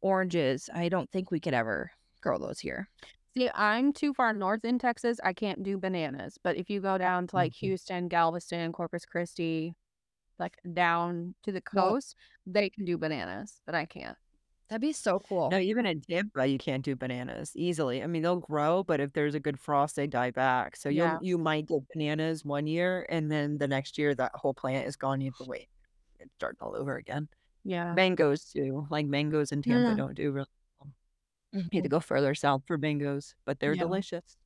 [0.00, 0.68] oranges.
[0.74, 2.88] I don't think we could ever grow those here.
[3.36, 5.20] See, I'm too far north in Texas.
[5.22, 6.36] I can't do bananas.
[6.42, 7.60] But if you go down to like Mhm.
[7.66, 9.74] Houston, Galveston, Corpus Christi,
[10.40, 14.18] like down to the Well- coast, they can do bananas, but I can't.
[14.68, 15.50] That'd be so cool.
[15.50, 18.02] No, even in Tampa, you can't do bananas easily.
[18.02, 20.76] I mean, they'll grow, but if there's a good frost, they die back.
[20.76, 21.18] So you'll Yeah.
[21.20, 24.96] you might get bananas one year, and then the next year that whole plant is
[24.96, 25.20] gone.
[25.20, 25.68] You have to wait.
[26.20, 27.28] It's starting all over again.
[27.64, 27.92] Yeah.
[27.94, 29.96] Mangoes too, like mangoes in Tampa Mm.
[29.96, 30.46] don't do really.
[30.80, 30.92] well.
[31.72, 31.82] You have Mhm.
[31.84, 33.82] to go further south for mangoes, but they're Yeah.
[33.82, 34.36] delicious.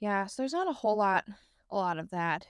[0.00, 1.24] Yeah, so there's not a whole lot
[1.70, 2.46] a lot of that.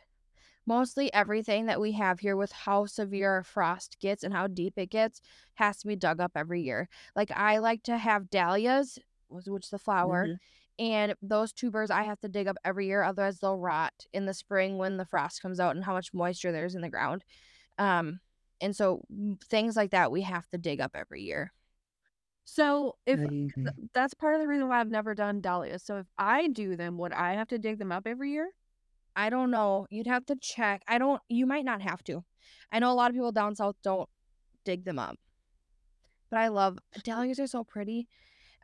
[0.67, 4.75] Mostly everything that we have here with how severe our frost gets and how deep
[4.77, 5.21] it gets
[5.55, 6.89] has to be dug up every year.
[7.15, 8.99] Like I like to have dahlias,
[9.29, 10.39] which is the flower, Mhm.
[10.79, 14.35] and those tubers I have to dig up every year, otherwise they'll rot in the
[14.35, 17.25] spring when the frost comes out and how much moisture there's in the ground.
[17.79, 18.21] Um,
[18.61, 19.03] and so
[19.49, 21.53] things like that we have to dig up every year.
[22.45, 23.55] So if Mhm.
[23.65, 25.83] th- that's part of the reason why I've never done dahlias.
[25.85, 28.51] So if I do them, would I have to dig them up every year?
[29.17, 29.87] I don't know.
[29.91, 30.83] You'd have to check.
[30.87, 31.21] I don't.
[31.29, 32.23] You might not have to.
[32.71, 34.09] I know a lot of people down south don't
[34.65, 35.17] dig them up,
[36.31, 37.41] but I love dahlias.
[37.41, 38.09] Are so pretty.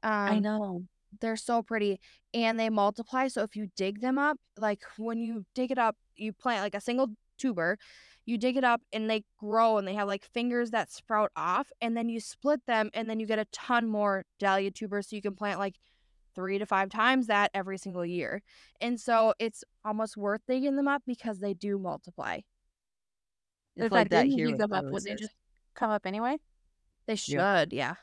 [0.03, 0.83] Um, I know.
[1.21, 2.01] they're so pretty,
[2.35, 3.29] and they multiply.
[3.29, 6.75] So if you dig them up, like when you dig it up, you plant like
[6.75, 7.79] a single tuber.
[8.27, 11.73] You dig it up, and they grow, and they have like fingers that sprout off,
[11.81, 15.09] and then you split them, and then you get a ton more dahlia tubers.
[15.09, 15.77] So you can plant like
[16.35, 18.43] three to five times that every single year.
[18.81, 22.41] And so it's almost worth digging them up because they do multiply.
[23.77, 25.35] It's if like I didn't here dig them up, would they just
[25.75, 26.39] come up anyway?
[27.07, 27.95] They should, yeah.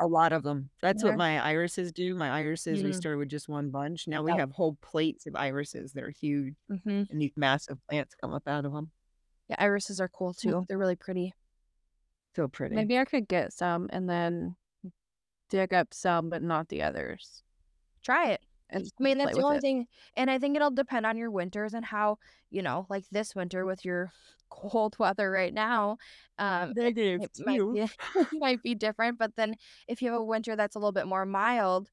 [0.00, 0.70] A lot of them.
[0.80, 1.10] That's Yeah.
[1.10, 2.14] what my irises do.
[2.14, 2.94] My irises, we Mhm.
[2.94, 4.06] started with just one bunch.
[4.06, 4.38] Now we Yep.
[4.40, 8.46] have whole plates of irises that are huge, hmm and these massive plants come up
[8.46, 8.92] out of them.
[9.48, 10.64] Yeah, irises are cool too.
[10.68, 11.34] They're really pretty.
[12.36, 12.76] So pretty.
[12.76, 14.56] Maybe I could get some and then
[15.50, 17.42] dig up some, but not the others.
[18.02, 18.40] Try it.
[18.72, 19.60] I mean, that's the only it.
[19.62, 19.86] thing.
[20.16, 22.18] And I think it'll depend on your winters and how,
[22.50, 24.12] you know, like this winter with your
[24.50, 25.98] cold weather right now.
[26.38, 27.86] Um, Negative it might be,
[28.38, 29.18] might be different.
[29.18, 29.54] But then
[29.88, 31.90] if you have a winter that's a little bit more mild,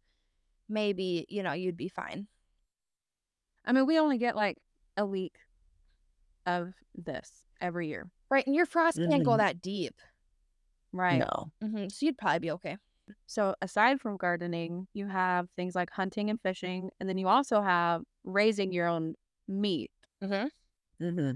[0.70, 2.28] maybe, you know, you'd be fine.
[3.66, 4.58] I mean, we only get like
[4.98, 5.38] a week
[6.46, 8.46] of this every year, Right.
[8.46, 9.38] And your frost can't go Mhm.
[9.38, 9.96] that deep.
[10.92, 11.20] right?
[11.20, 11.52] No.
[11.62, 12.78] hmm So you'd probably be okay.
[13.28, 17.62] So aside from gardening, you have things like hunting and fishing, and then you also
[17.62, 19.16] have raising your own
[19.48, 19.92] meat.
[20.24, 20.48] Mm-hmm.
[21.00, 21.32] hmm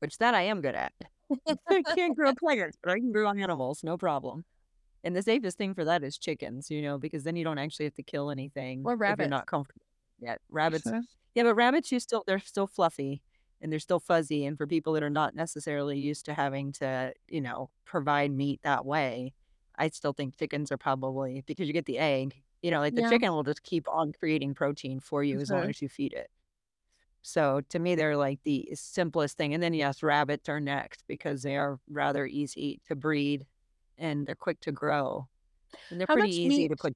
[0.00, 0.92] Which that I am good at.
[1.68, 4.44] I can't grow plants, but I can grow on animals, no problem.
[5.02, 7.86] And the safest thing for that is chickens, you know, because then you don't actually
[7.86, 9.20] have to kill anything Or if rabbits.
[9.20, 9.84] you're not comfortable.
[10.20, 10.84] Yeah, rabbits.
[10.84, 11.02] Sure.
[11.34, 13.22] Yeah, but rabbits, you still they're still fluffy
[13.60, 14.46] and they're still fuzzy.
[14.46, 18.60] And for people that are not necessarily used to having to, you know, provide meat
[18.62, 19.32] that way,
[19.76, 22.42] I still think chickens are probably because you get the egg.
[22.62, 23.10] You know, like the Yeah.
[23.10, 25.68] chicken will just keep on creating protein for you as long Mhm.
[25.70, 26.30] as you feed it.
[27.22, 29.52] So to me, they're like the simplest thing.
[29.54, 33.46] And then yes, rabbits are next because they are rather easy to breed
[33.98, 35.28] and they're quick to grow.
[35.90, 36.94] And they're How pretty easy to meat- put.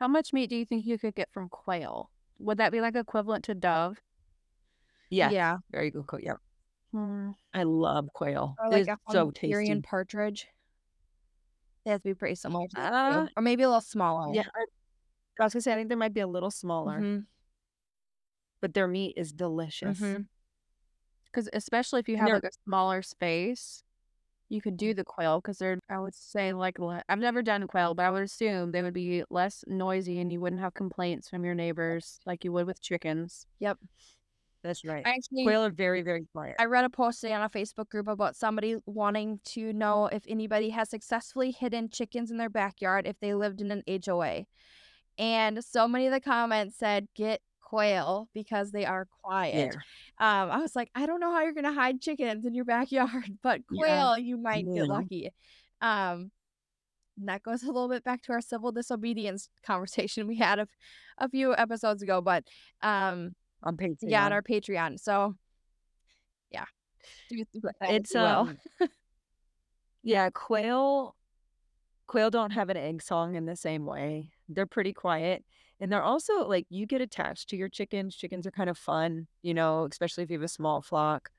[0.00, 2.10] How much meat do you think you could get from quail?
[2.38, 4.02] Would that be like equivalent to dove?
[5.10, 5.58] Yeah, Yeah.
[5.70, 6.04] very good.
[6.20, 6.36] Yeah,
[6.90, 7.32] Hmm.
[7.52, 8.56] I love quail.
[8.58, 9.80] Or like it's a so tasty.
[9.82, 10.48] partridge.
[11.84, 12.80] They have to be pretty similar to.
[12.80, 14.34] Uh, or maybe a little smaller.
[14.34, 14.46] Yeah,
[15.38, 17.26] I, was gonna say I think there might be a little smaller, Mhm,
[18.60, 20.00] but their meat is delicious.
[21.26, 23.82] Because especially if you have like a smaller space,
[24.48, 26.76] you could do the quail because they're, I would say, like,
[27.08, 30.40] I've never done quail, but I would assume they would be less noisy and you
[30.40, 33.46] wouldn't have complaints from your neighbors like you would with chickens.
[33.58, 33.78] Yep.
[34.64, 35.06] That's right.
[35.06, 36.56] I actually Quail are very very quiet.
[36.58, 40.24] I read a post today on a Facebook group about somebody wanting to know if
[40.26, 44.46] anybody has successfully hidden chickens in their backyard if they lived in an HOA.
[45.18, 49.74] And so many of the comments said, get quail because they are quiet.
[50.18, 52.64] Um, I was like, I don't know how you're going to hide chickens in your
[52.64, 53.82] backyard, but Yeah.
[53.82, 55.30] quail, you might get lucky.
[55.80, 56.30] Um,
[57.18, 60.66] and that goes a little bit back to our civil disobedience conversation we had a,
[61.18, 62.44] a few episodes ago, but
[62.82, 63.96] um, on Patreon.
[64.02, 65.00] yeah, on our Patreon.
[65.00, 65.34] So,
[66.50, 66.64] yeah,
[67.28, 68.26] do with that as it's you will.
[68.26, 68.58] um
[70.02, 71.16] yeah quail
[72.06, 75.44] quail don't have an egg song in the same way they're pretty quiet
[75.80, 79.26] and they're also like you get attached to your chickens chickens are kind of fun
[79.42, 81.30] you know especially if you have a small flock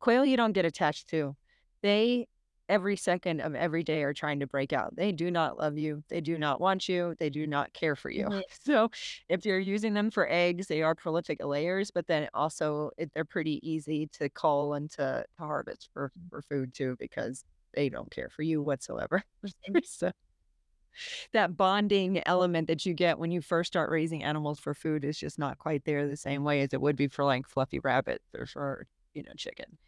[0.00, 1.34] quail you don't get attached to
[1.82, 2.26] they
[2.68, 6.02] every second of every day are trying to break out they do not love you
[6.08, 8.42] they do not want you they do not care for you Mhm.
[8.50, 8.90] so
[9.28, 13.24] if you're using them for eggs they are prolific layers but then also it, they're
[13.24, 18.10] pretty easy to cull and to, to harvest for, for food too because they don't
[18.10, 19.22] care for you whatsoever.
[19.84, 20.10] so
[21.32, 25.18] that bonding element that you get when you first start raising animals for food is
[25.18, 28.24] just not quite there the same way as it would be for like fluffy rabbits
[28.36, 29.78] or for, you know, chicken.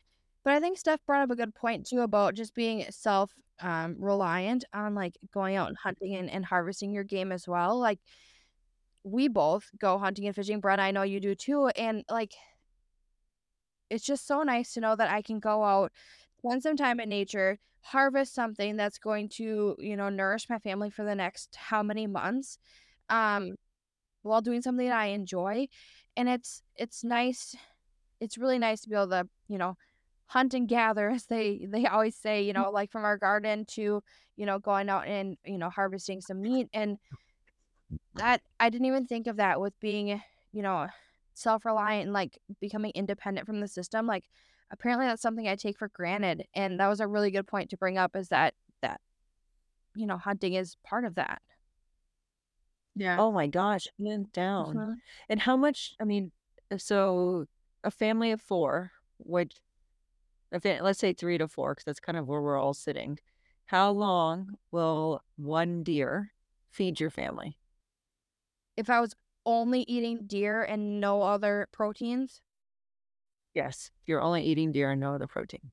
[0.47, 3.97] But I think Steph brought up a good point too about just being self um,
[3.99, 7.77] reliant on like going out and hunting and, and harvesting your game as well.
[7.81, 7.99] Like
[9.03, 10.61] we both go hunting and fishing.
[10.61, 11.67] Brett, I know you do too.
[11.77, 12.35] And like
[13.91, 15.91] it's just so nice to know that I can go out,
[16.39, 20.91] spend some time in nature, harvest something that's going to, you know, nourish my family
[20.91, 22.59] for the next how many months,
[23.11, 23.57] um,
[24.23, 25.67] while doing something that I enjoy.
[26.17, 27.57] And it's it's nice.
[28.21, 29.77] It's really nice to be able to, you know,
[30.27, 34.03] hunt and gather, as they they always say, you know, like from our garden to,
[34.37, 36.69] you know, going out and you know harvesting some meat.
[36.73, 36.99] And
[38.15, 40.21] that I didn't even think of that with being,
[40.53, 40.89] you know,
[41.35, 44.25] self-reliant and like becoming independent from the system like
[44.71, 47.77] apparently that's something i take for granted and that was a really good point to
[47.77, 49.03] bring up is that that
[49.95, 51.43] you know hunting is part of that
[52.95, 53.21] Yeah.
[53.21, 54.77] Oh my gosh, hands down.
[54.77, 55.01] Mhm.
[55.29, 56.33] And how much, I mean,
[56.79, 57.47] so
[57.85, 59.61] a family of four, which,
[60.53, 63.19] if it, let's say three to four, because that's kind of where we're all sitting.
[63.67, 66.33] How long will one deer
[66.71, 67.59] feed your family?
[68.77, 69.15] if i was
[69.47, 72.43] only eating deer and no other proteins
[73.55, 75.71] Yes, if you're only eating deer and no other protein.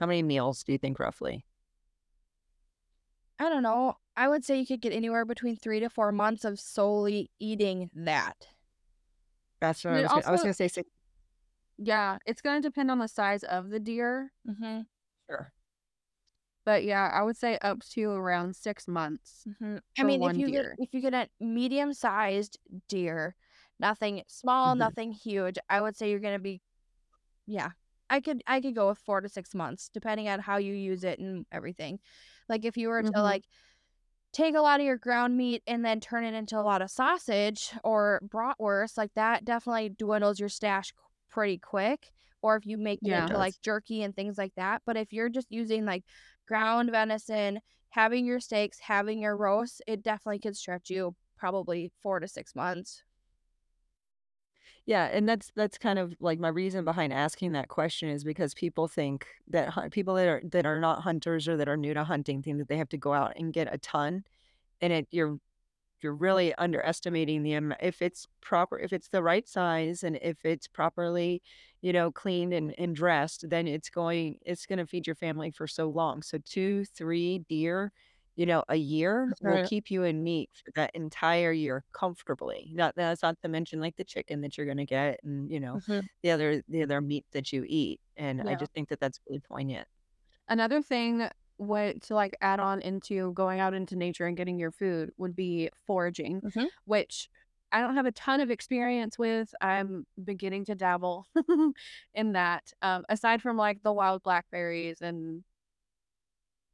[0.00, 1.44] How many meals do you think roughly?
[3.38, 6.46] i don't know i would say you could get anywhere between three to four months
[6.46, 8.46] of solely eating that
[9.60, 10.10] That's what I was.
[10.10, 10.88] Gonna, I was gonna say six.
[11.84, 12.18] Yeah.
[12.26, 14.32] It's going to depend on the size of the deer.
[14.48, 14.80] mm-hmm.
[15.28, 15.52] Sure.
[16.64, 19.44] But yeah, I would say up to around six months.
[19.48, 19.76] Mm-hmm.
[19.98, 20.76] I mean, if you deer.
[20.78, 22.56] get if you get a medium sized
[22.88, 23.34] deer,
[23.80, 24.78] nothing small, Mhm.
[24.78, 26.62] nothing huge, I would say you're gonna be,
[27.46, 27.70] yeah,
[28.08, 31.02] I could I could go with four to six months, depending on how you use
[31.02, 31.98] it and everything.
[32.48, 33.22] Like if you were to Mhm.
[33.22, 33.44] like
[34.32, 36.90] take a lot of your ground meat and then turn it into a lot of
[36.92, 40.94] sausage or bratwurst, like that definitely dwindles your stash
[41.32, 42.12] pretty quick.
[42.42, 44.82] Or if you make it into like jerky and things like that.
[44.84, 46.04] But if you're just using like
[46.46, 52.20] ground venison, having your steaks, having your roast, it definitely could stretch you probably four
[52.20, 53.04] to six months.
[54.84, 58.54] Yeah, and that's that's kind of like my reason behind asking that question is because
[58.54, 62.04] people think that people that are that are not hunters or that are new to
[62.04, 64.24] hunting think that they have to go out and get a ton,
[64.80, 65.38] and it you're
[66.02, 66.20] you're mm.
[66.20, 70.66] really underestimating the amount if it's proper if it's the right size and if it's
[70.66, 71.42] properly
[71.80, 75.50] you know cleaned and, and dressed then it's going it's going to feed your family
[75.50, 76.22] for so long.
[76.22, 77.92] So two three deer
[78.36, 82.72] you know a year will keep you in meat for that entire year comfortably.
[82.74, 85.60] Not that's not to mention like the chicken that you're going to get and you
[85.60, 86.00] know mm-hmm.
[86.22, 89.40] the other the other meat that you eat and i just think that that's really
[89.40, 89.86] poignant.
[90.48, 91.28] Another thing
[91.66, 95.34] what to like add on into going out into nature and getting your food would
[95.36, 96.66] be foraging, Mhm.
[96.84, 97.28] which
[97.70, 99.54] I don't have a ton of experience with.
[99.60, 101.26] I'm beginning to dabble
[102.14, 102.72] in that.
[102.82, 105.42] Um, aside from like the wild blackberries and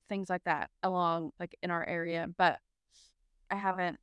[0.09, 2.59] things like that along like in our area, but
[3.51, 3.99] I haven't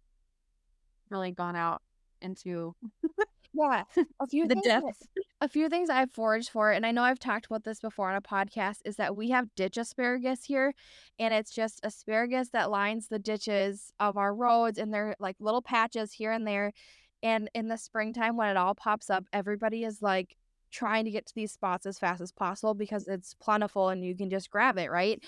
[1.10, 1.82] really gone out
[2.22, 2.76] into
[3.58, 3.84] Yeah,
[4.20, 4.84] a few the things that-
[5.42, 8.16] a few things I've foraged for, and I know I've talked about this before on
[8.16, 10.74] a podcast, is that we have ditch asparagus here,
[11.20, 15.62] and it's just asparagus that lines the ditches of our roads, and they're like little
[15.62, 16.72] patches here and there.
[17.24, 20.36] And in the springtime, when it all pops up, everybody is like
[20.72, 24.16] trying to get to these spots as fast as possible because it's plentiful and you
[24.16, 25.24] can just grab it, right?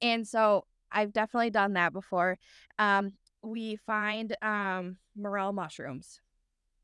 [0.00, 2.38] And so I've definitely done that before.
[2.78, 6.20] Um, we find um morel mushrooms.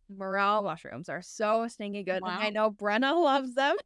[0.09, 2.23] Morel mushrooms are so stinking good.
[2.23, 3.77] and I know Brenna loves them.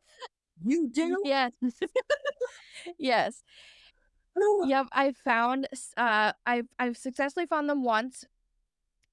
[0.65, 1.53] you do Yes.
[2.99, 3.43] yes.
[4.65, 8.25] Yep, I've found uh I've I've successfully found them once.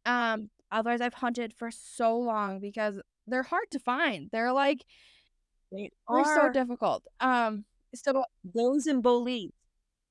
[0.06, 4.30] Um otherwise I've hunted for so long because they're hard to find.
[4.32, 4.86] They're like
[5.72, 7.04] they they're so difficult.
[7.20, 8.24] Um so
[8.56, 9.52] those in Belize.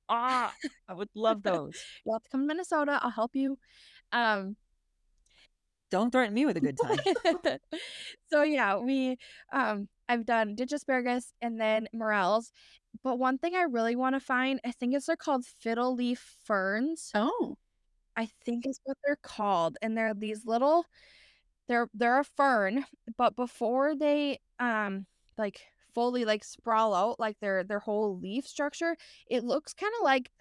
[0.09, 0.53] Ah,
[0.87, 1.81] I would love those.
[2.05, 2.99] you'll have to come to Minnesota.
[3.01, 3.57] I'll help you.
[4.11, 4.55] Um
[5.91, 6.99] Don't threaten me with a good time.
[8.31, 9.17] so yeah, we
[9.51, 12.51] um I've done ditch asparagus and then morels.
[13.03, 16.37] But one thing I really want to find, I think it's they're called fiddle leaf
[16.43, 17.11] ferns.
[17.13, 17.57] Oh.
[18.17, 19.77] I think is what they're called.
[19.81, 20.85] And they're these little
[21.67, 22.85] they're they're a fern,
[23.17, 25.05] but before they um
[25.37, 25.61] like
[25.95, 28.95] fully like sprawl out like their their whole leaf structure,
[29.29, 30.31] it looks kind of like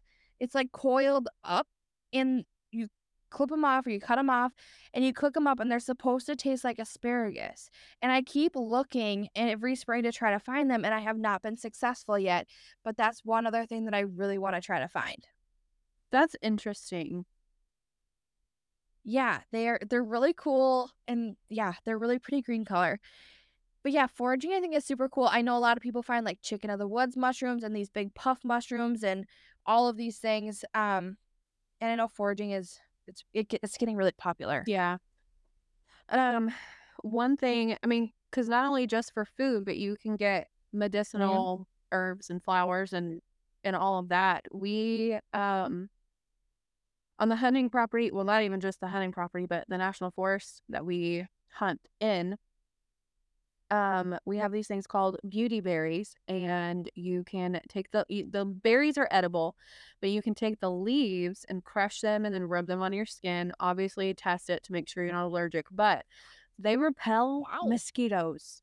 [0.40, 1.66] it's like coiled up
[2.12, 2.88] and you
[3.30, 4.52] clip them off or you cut them off
[4.94, 7.70] and you cook them up and they're supposed to taste like asparagus.
[8.02, 11.18] And I keep looking in every spring to try to find them and I have
[11.18, 12.46] not been successful yet.
[12.84, 15.26] But that's one other thing that I really want to try to find.
[16.10, 17.24] That's interesting.
[19.04, 23.00] Yeah, they're they're really cool and yeah, they're really pretty green color.
[23.82, 25.28] But yeah, foraging I think is super cool.
[25.30, 27.88] I know a lot of people find like chicken of the woods mushrooms and these
[27.88, 29.24] big puff mushrooms and
[29.64, 30.64] all of these things.
[30.74, 31.16] Um,
[31.80, 34.62] and I know foraging is it's it, it's getting really popular.
[34.66, 34.98] Yeah.
[36.08, 36.50] Um,
[37.02, 41.66] one thing, I mean, because not only just for food, but you can get medicinal
[41.92, 43.20] herbs and flowers and
[43.64, 44.44] and all of that.
[44.52, 45.88] We um
[47.18, 50.62] on the hunting property, well, not even just the hunting property, but the national forest
[50.68, 52.36] that we hunt in,
[53.70, 58.98] um, we have these things called beauty berries, and you can take the the berries
[58.98, 59.56] are edible,
[60.00, 63.06] but you can take the leaves and crush them and then rub them on your
[63.06, 63.52] skin.
[63.60, 66.04] Obviously, test it to make sure you're not allergic, but
[66.58, 67.60] they repel Wow.
[67.68, 68.62] mosquitoes.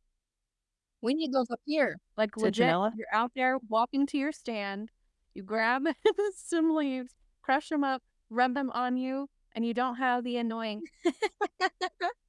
[1.01, 1.97] We need those up here.
[2.17, 2.91] Like legit, Citronella?
[2.91, 4.89] you're out there walking to your stand,
[5.33, 5.83] you grab
[6.35, 10.83] some leaves, crush them up, rub them on you, and you don't have the annoying.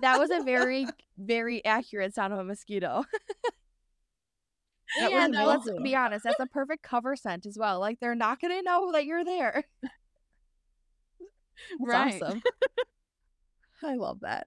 [0.00, 0.86] That was a very,
[1.18, 3.04] very accurate sound of a mosquito.
[4.98, 7.78] That was and let's be honest, that's a perfect cover scent as well.
[7.78, 9.64] Like they're not gonna know that you're there.
[11.78, 12.22] That's Right.
[12.22, 12.42] awesome.
[13.84, 14.46] I love that.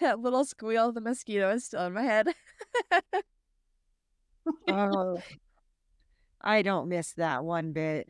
[0.00, 2.28] That little squeal of the mosquito is still in my head.
[4.66, 5.22] Oh,
[6.40, 8.08] I don't miss that one bit.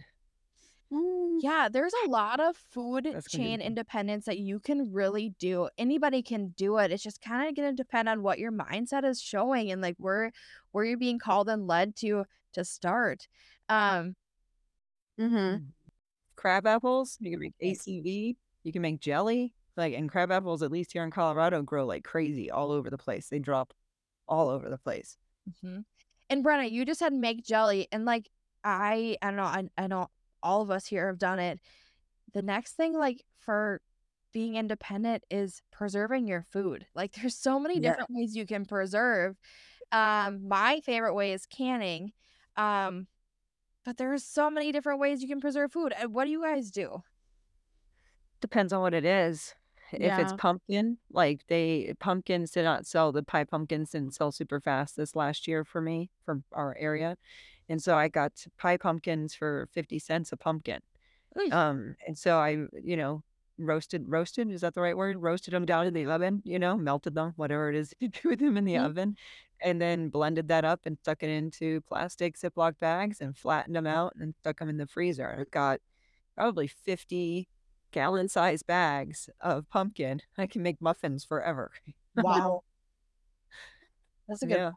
[0.95, 4.93] Mm, Yeah, there's a lot of food That's gonna be chain independence that you can
[4.93, 5.69] really do.
[5.79, 6.93] Anybody can do it.
[6.93, 9.97] It's just kind of going to depend on what your mindset is showing and like
[9.99, 10.33] where
[10.73, 12.25] where you're being called and led to
[12.55, 13.29] to start.
[13.69, 14.17] Um
[15.21, 15.65] Mm-hmm.
[16.37, 19.55] Crab apples, you can make ACV, you can make jelly.
[19.77, 22.99] Like, and crab apples, at least here in Colorado, grow like crazy all over the
[22.99, 23.29] place.
[23.29, 23.73] They drop
[24.29, 25.17] all over the place.
[25.65, 25.85] mhm.
[26.31, 28.31] And Brenna, you just said make jelly and like
[28.65, 30.11] I I don't know, I, I don't know
[30.45, 31.61] all of us here have done it.
[32.33, 33.81] The next thing like for
[34.33, 36.87] being independent is preserving your food.
[36.95, 37.91] Like there's so many Yeah.
[37.91, 39.37] different ways you can preserve.
[39.93, 42.13] Um my favorite way is canning.
[42.57, 43.09] Um
[43.85, 45.93] but are so many different ways you can preserve food.
[45.99, 47.03] And what do you guys do?
[48.41, 49.55] Depends on what it is.
[49.93, 54.61] If it's pumpkin, like they pumpkins did not sell the pie pumpkins didn't sell super
[54.61, 57.17] fast this last year for me from our area.
[57.69, 60.81] And so I got pie pumpkins for 50 cents a pumpkin.
[61.53, 63.23] Um, and so I, you know,
[63.59, 65.17] roasted roasted, is that the right word?
[65.17, 68.29] Roasted them down in the oven, you know, melted them, whatever it is you do
[68.31, 68.85] with them in the Mhm.
[68.85, 69.17] oven,
[69.61, 73.87] and then blended that up and stuck it into plastic Ziploc bags and flattened them
[73.87, 75.37] out and stuck them in the freezer.
[75.41, 75.81] I've got
[76.37, 77.49] probably 50
[77.93, 80.21] gallon sized bags of pumpkin.
[80.39, 81.71] I can make muffins forever.
[82.17, 82.63] Wow.
[84.29, 84.73] That's a good Yeah.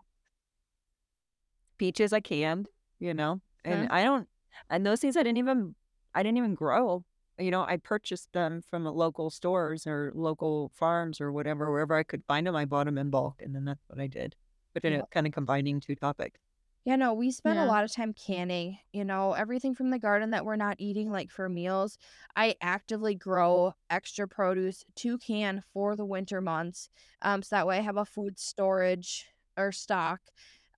[1.78, 2.70] Peaches I canned,
[3.00, 3.92] you know, and Mhm.
[3.92, 4.28] I don't,
[4.70, 5.76] and those things I didn't even,
[6.14, 7.06] I didn't even grow.
[7.40, 12.04] You know, I purchased them from local stores or local farms or whatever, wherever I
[12.04, 12.56] could find them.
[12.56, 14.36] I bought them in bulk, and then that's what I did.
[14.74, 15.02] But then Yeah.
[15.02, 16.40] it's kind of combining two topics.
[16.86, 20.30] Yeah, no, we spend a lot of time canning, you know, everything from the garden
[20.30, 21.98] that we're not eating like for meals.
[22.36, 26.90] I actively grow extra produce to can for the winter months.
[27.22, 29.28] Um, so that way I have a food storage
[29.58, 30.22] or stock.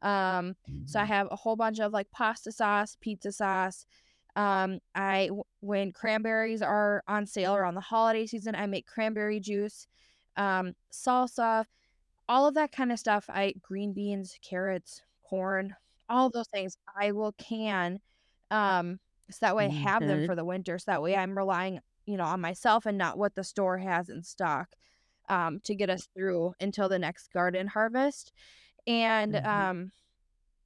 [0.01, 3.85] Um, so I have a whole bunch of like pasta sauce, pizza sauce.
[4.35, 5.29] Um, I
[5.61, 9.87] when cranberries are on sale around the holiday season, I make cranberry juice,
[10.37, 11.65] um, salsa,
[12.27, 13.25] all of that kind of stuff.
[13.29, 15.75] I green beans, carrots, corn,
[16.09, 17.99] all those things I will can
[18.51, 18.99] um
[19.31, 20.77] so that way I have them for the winter.
[20.79, 24.09] So that way I'm relying, you know, on myself and not what the store has
[24.09, 24.75] in stock
[25.29, 28.31] um to get us through until the next garden harvest.
[28.87, 29.41] And Mhm.
[29.45, 29.91] um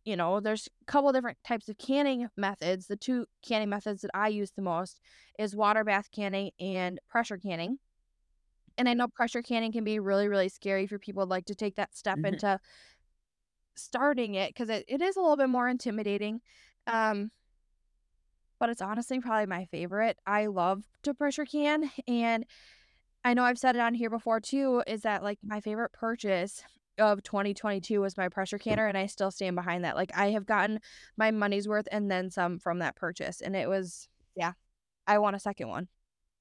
[0.05, 2.88] you know, there's a couple different types of canning methods.
[2.88, 4.99] The two canning methods that I use the most
[5.39, 7.80] is water bath canning and pressure canning.
[8.78, 11.76] And I know pressure canning can be really, really scary for people like to take
[11.76, 12.24] that step Mhm.
[12.24, 12.59] into
[13.76, 16.41] starting it because it, it is a little bit more intimidating.
[16.88, 17.32] Um,
[18.59, 20.18] but it's honestly probably my favorite.
[20.26, 21.91] I love to pressure can.
[22.07, 22.45] And
[23.24, 26.64] I know I've said it on here before too, is that like my favorite purchase
[26.98, 28.88] of 2022 was my pressure canner.
[28.88, 29.96] And I still stand behind that.
[29.96, 30.80] Like I have gotten
[31.18, 33.41] my money's worth and then some from that purchase.
[33.41, 34.54] And it was, yeah,
[35.08, 35.88] I want a second one.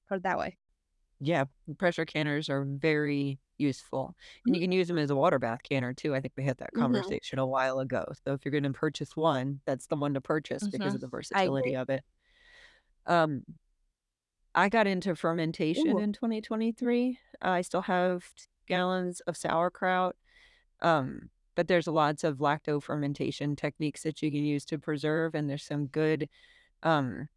[0.07, 0.57] Put it that way.
[1.19, 1.45] Yeah,
[1.77, 4.15] pressure canners are very useful.
[4.45, 6.13] And you can use them as a water bath canner too.
[6.13, 6.79] I think we had that Mhm.
[6.79, 8.05] conversation a while ago.
[8.25, 10.95] So if you're going to purchase one, that's the one to purchase because Mhm.
[10.95, 12.03] of the versatility of it.
[13.05, 13.43] Um,
[14.55, 15.99] I got into fermentation Ooh.
[15.99, 17.19] in 2023.
[17.43, 18.25] Uh, I still have
[18.67, 20.15] gallons of sauerkraut.
[20.83, 25.49] Um, but there's lots of lacto fermentation techniques that you can use to preserve, and
[25.49, 26.29] there's some good
[26.83, 27.29] um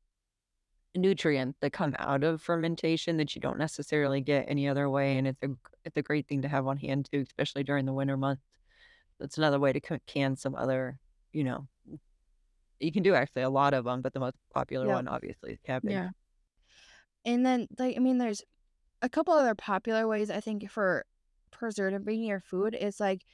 [0.96, 5.18] nutrients that come out of fermentation that you don't necessarily get any other way.
[5.18, 5.48] And it's a
[5.84, 8.42] it's a great thing to have on hand too, especially during the winter months.
[9.20, 10.98] That's another way to can some other,
[11.32, 11.68] you know,
[12.80, 14.94] you can do actually a lot of them, but the most popular Yep.
[14.96, 15.92] one obviously is cabbage.
[15.92, 16.10] Yeah.
[17.24, 18.42] And then, like, I mean, there's
[19.02, 21.04] a couple other popular ways I think for
[21.50, 23.24] preserving your food is like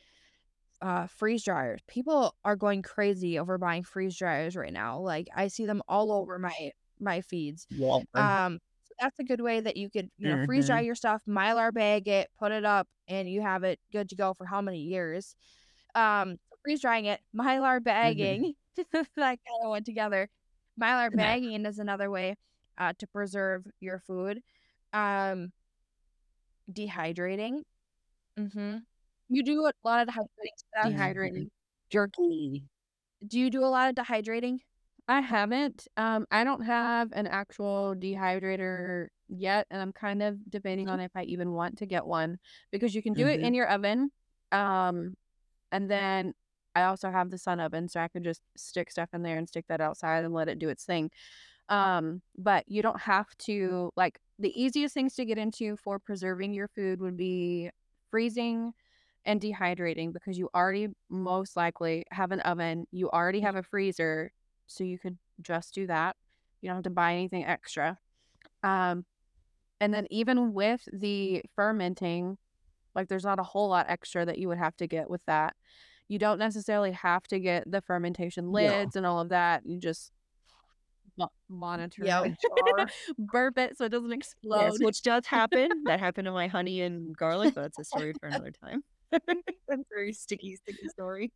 [0.81, 1.81] uh freeze dryers.
[1.87, 4.99] People are going crazy over buying freeze dryers right now.
[4.99, 7.67] Like I see them all over my my feeds.
[7.73, 8.05] Walmart.
[8.17, 10.87] Um so that's a good way that you could, you know, freeze dry Mhm.
[10.87, 14.35] your stuff, mylar bag it, put it up, and you have it good to go
[14.35, 15.35] for how many years.
[15.95, 17.85] Um freeze drying it, mylar Mhm.
[17.85, 18.55] bagging.
[18.93, 20.29] that kind of went together.
[20.81, 22.37] Mylar bagging is another way
[22.79, 24.43] uh, to preserve your food.
[24.93, 25.53] Um,
[26.71, 27.63] dehydrating.
[28.39, 28.79] Mm-hmm.
[29.29, 30.93] You do a lot of dehydrating stuff.
[30.93, 31.49] Dehydrating.
[31.91, 32.65] Jerky.
[33.27, 34.59] Do you do a lot of dehydrating?
[35.09, 35.87] I haven't.
[35.97, 41.11] Um, I don't have an actual dehydrator yet, and I'm kind of debating on if
[41.15, 42.39] I even want to get one
[42.71, 43.45] because you can do it Mhm.
[43.45, 44.13] in your oven.
[44.53, 45.17] Um,
[45.71, 46.35] and then
[46.75, 49.49] I also have the sun oven, so I could just stick stuff in there and
[49.49, 51.11] stick that outside and let it do its thing.
[51.69, 56.53] Um, but you don't have to like the easiest things to get into for preserving
[56.55, 57.71] your food would be
[58.13, 58.73] freezing
[59.25, 64.31] and dehydrating because you already most likely have an oven, you already have a freezer,
[64.69, 66.15] so you could just do that.
[66.61, 67.99] You don't have to buy anything extra.
[68.63, 69.05] Um,
[69.81, 72.39] and then even with the fermenting,
[72.95, 75.57] like there's not a whole lot extra that you would have to get with that.
[76.09, 79.63] You don't necessarily have to get the fermentation lids and all of that.
[79.65, 80.13] You just
[81.49, 82.35] monitor Yep.
[83.19, 84.73] burp it so it doesn't explode.
[84.73, 85.69] Yes, which does happen.
[85.87, 88.83] That happened to my honey and garlic, but that's a story for another time.
[89.11, 89.25] that's
[89.71, 91.33] a very sticky, sticky story.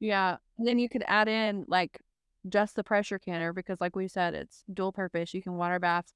[0.00, 0.36] Yeah.
[0.58, 2.00] And then you could add in like
[2.48, 5.34] just the pressure canner because like we said, it's dual purpose.
[5.34, 6.12] You can water bath,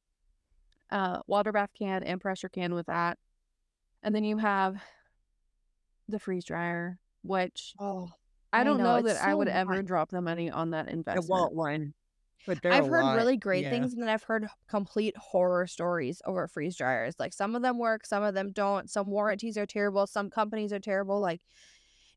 [0.91, 3.19] uh, water bath can and pressure can with that.
[4.03, 4.77] And then you have
[6.09, 8.11] the freeze dryer, which Oh,
[8.53, 10.71] I I don't know, know, it's that I so would ever drop the money on
[10.71, 11.21] that I investment.
[11.21, 11.95] want one,
[12.47, 13.13] but they're I've heard lot.
[13.13, 13.69] really great Yeah.
[13.69, 17.17] things, and then I've heard complete horror stories over freeze dryers.
[17.19, 18.89] Like some of them work, some of them don't.
[18.89, 20.07] Some warranties are terrible.
[20.07, 21.21] Some companies are terrible.
[21.21, 21.43] Like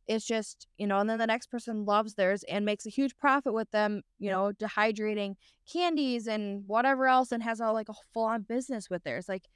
[0.07, 0.99] it's just you know.
[0.99, 4.03] And then the next person loves theirs and makes a huge profit with them.
[4.19, 5.35] You know, dehydrating
[5.71, 9.29] candies and whatever else, and has a like a full on business with theirs.
[9.29, 9.49] Like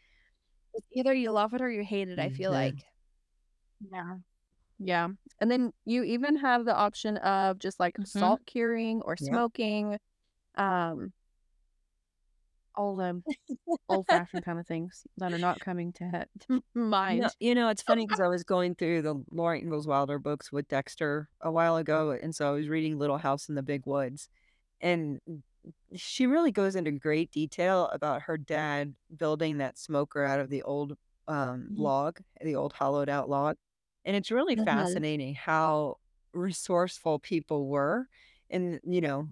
[0.93, 2.19] either you love it or you hate it.
[2.19, 2.51] I feel Mhm.
[2.51, 2.85] like.
[3.79, 4.17] Yeah.
[4.79, 5.09] Yeah.
[5.39, 8.05] And then you even have the option of just like Mhm.
[8.05, 9.99] salt curing or smoking.
[10.55, 11.13] Um
[12.75, 13.23] all the
[13.89, 17.23] old fashioned kind of things that are not coming to You mind.
[17.23, 20.51] know, you know, it's funny because I was going through the Laura Ingalls Wilder books
[20.51, 23.85] with Dexter a while ago, and so I was reading Little House in the Big
[23.85, 24.27] Woods,
[24.81, 25.19] and
[25.95, 30.63] she really goes into great detail about her dad building that smoker out of the
[30.63, 30.97] old
[31.27, 31.75] um, Mhm.
[31.75, 33.57] log, the old hollowed out log,
[34.07, 34.57] and it's really Mhm.
[34.57, 35.97] fascinating how
[36.33, 38.09] resourceful people were,
[38.51, 39.29] and you know,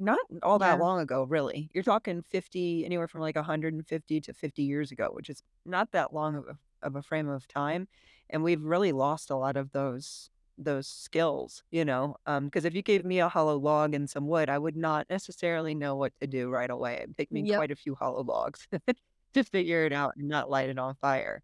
[0.00, 0.80] not all that Yeah.
[0.80, 1.70] long ago, really.
[1.74, 6.14] You're talking fifty, anywhere from like 150 to 50 years ago, which is not that
[6.14, 7.88] long of a, of a frame of time,
[8.30, 12.16] and we've really lost a lot of those those skills, you know.
[12.26, 15.06] Um, because if you gave me a hollow log and some wood, I would not
[15.10, 16.96] necessarily know what to do right away.
[17.02, 17.64] It'd take me Yep.
[17.64, 18.68] quite a few hollow logs
[19.34, 21.42] to figure it out and not light it on fire.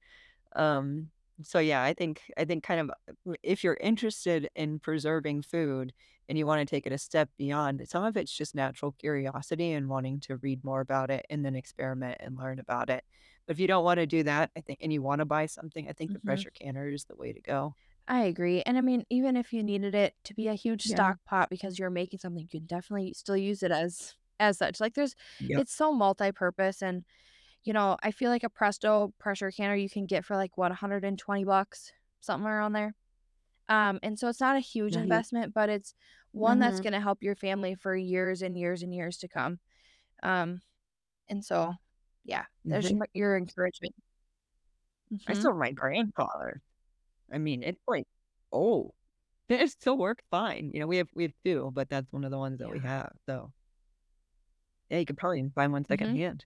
[0.57, 1.11] Um,
[1.43, 5.93] so yeah, I think I think kind of uh, if you're interested in preserving food
[6.29, 9.73] and you want to take it a step beyond, some of it's just natural curiosity
[9.73, 13.05] and wanting to read more about it and then experiment and learn about it.
[13.47, 15.47] But if you don't want to do that, I think and you want to buy
[15.47, 16.19] something, I think the Mhm.
[16.21, 17.75] pressure canner is the way to go.
[18.07, 18.63] I agree.
[18.63, 21.03] And I mean, even if you needed it to be a huge Yeah.
[21.03, 24.81] stock pot because you're making something, you can definitely still use it as as such.
[24.81, 25.65] Like there's Yep.
[25.65, 27.05] it's so multi-purpose and
[27.65, 30.71] you know, I feel like a Presto pressure canner you can get for like what
[30.71, 32.95] 120 bucks, something around there.
[33.69, 34.99] Um and so it's not a huge Right.
[34.99, 35.95] investment, but it's
[36.33, 36.83] one that's Mhm.
[36.83, 39.61] going to help your family for years and years and years to come.
[40.23, 40.63] Um
[41.29, 41.75] and so
[42.25, 43.05] yeah, there's Mhm.
[43.15, 43.95] your encouragement.
[45.27, 45.35] I Mhm.
[45.35, 46.61] still have my grandfather.
[47.33, 48.07] I mean, it's like,
[48.53, 48.95] oh,
[49.51, 50.73] it still works fine.
[50.75, 52.81] You know, we have we have two, but that's one of the ones that we
[52.83, 53.13] have.
[53.27, 53.53] So
[54.91, 56.19] yeah, you could probably buy one Mhm.
[56.19, 56.45] secondhand.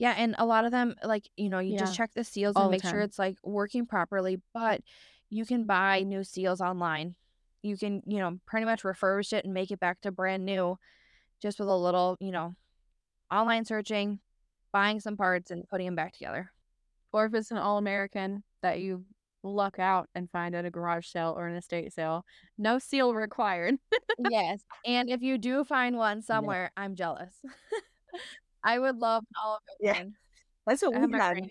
[0.00, 1.96] Yeah, and a lot of them, like, you know, you just Yeah.
[1.98, 3.06] check the seals All and the make sure time.
[3.10, 4.82] it's like working properly, but
[5.30, 7.16] you can buy new seals online.
[7.62, 10.78] You can, you know, pretty much refurbish it and make it back to brand new
[11.42, 12.56] just with a little, you know,
[13.30, 14.20] online searching,
[14.72, 16.52] buying some parts, and putting them back together.
[17.12, 19.06] Or if it's an all American that you
[19.42, 22.24] luck out and find at a garage sale or an estate sale,
[22.58, 23.76] no seal required.
[24.18, 24.62] yes.
[24.86, 27.34] And if you do find one somewhere, I'm jealous.
[28.62, 29.86] I would love all of it.
[29.86, 30.04] Yeah.
[30.66, 31.44] That's what I we had.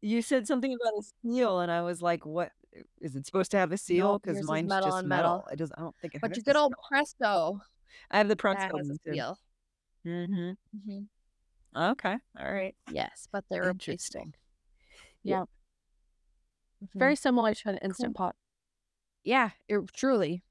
[0.00, 2.52] You said something about a seal, and I was like, "What
[3.00, 5.30] is it supposed to have a seal?" Because is mine's metal just on metal.
[5.30, 5.48] metal.
[5.52, 5.72] It does.
[5.76, 6.74] I don't think it But your good old.
[6.88, 7.60] Presto
[8.10, 9.38] I have the that Presto has a seal.
[10.06, 10.50] Mm-hmm.
[10.50, 11.80] mm-hmm.
[11.92, 12.16] Okay.
[12.38, 12.74] All right.
[12.90, 13.68] Yes, but they're.
[13.68, 14.34] Interesting.
[15.24, 15.44] Yeah.
[16.82, 16.88] Mhm.
[16.98, 18.36] Very similar to an instant pot.
[19.24, 20.42] Yeah, it, truly.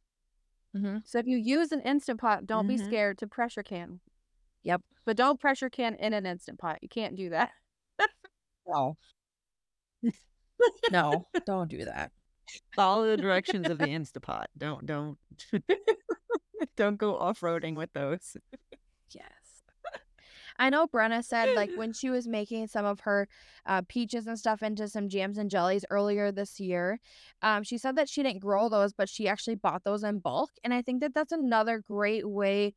[0.73, 2.85] hmm So if you use an instant pot, don't be Mhm.
[2.85, 4.01] scared to pressure can.
[4.63, 4.81] Yep.
[5.05, 6.79] But don't pressure can in an instant pot.
[6.81, 7.51] You can't do that.
[8.67, 8.97] No.
[10.91, 12.11] no, don't do that.
[12.75, 14.45] Follow the directions of the Instapot.
[14.57, 15.17] Don't don't
[16.75, 18.35] don't go off roading with those.
[19.11, 19.23] Yes.
[20.59, 23.27] I know Brenna said like when she was making some of her
[23.65, 26.99] uh, peaches and stuff into some jams and jellies earlier this year,
[27.41, 30.49] um, she said that she didn't grow those, but she actually bought those in bulk,
[30.63, 32.73] and I think that that's another great way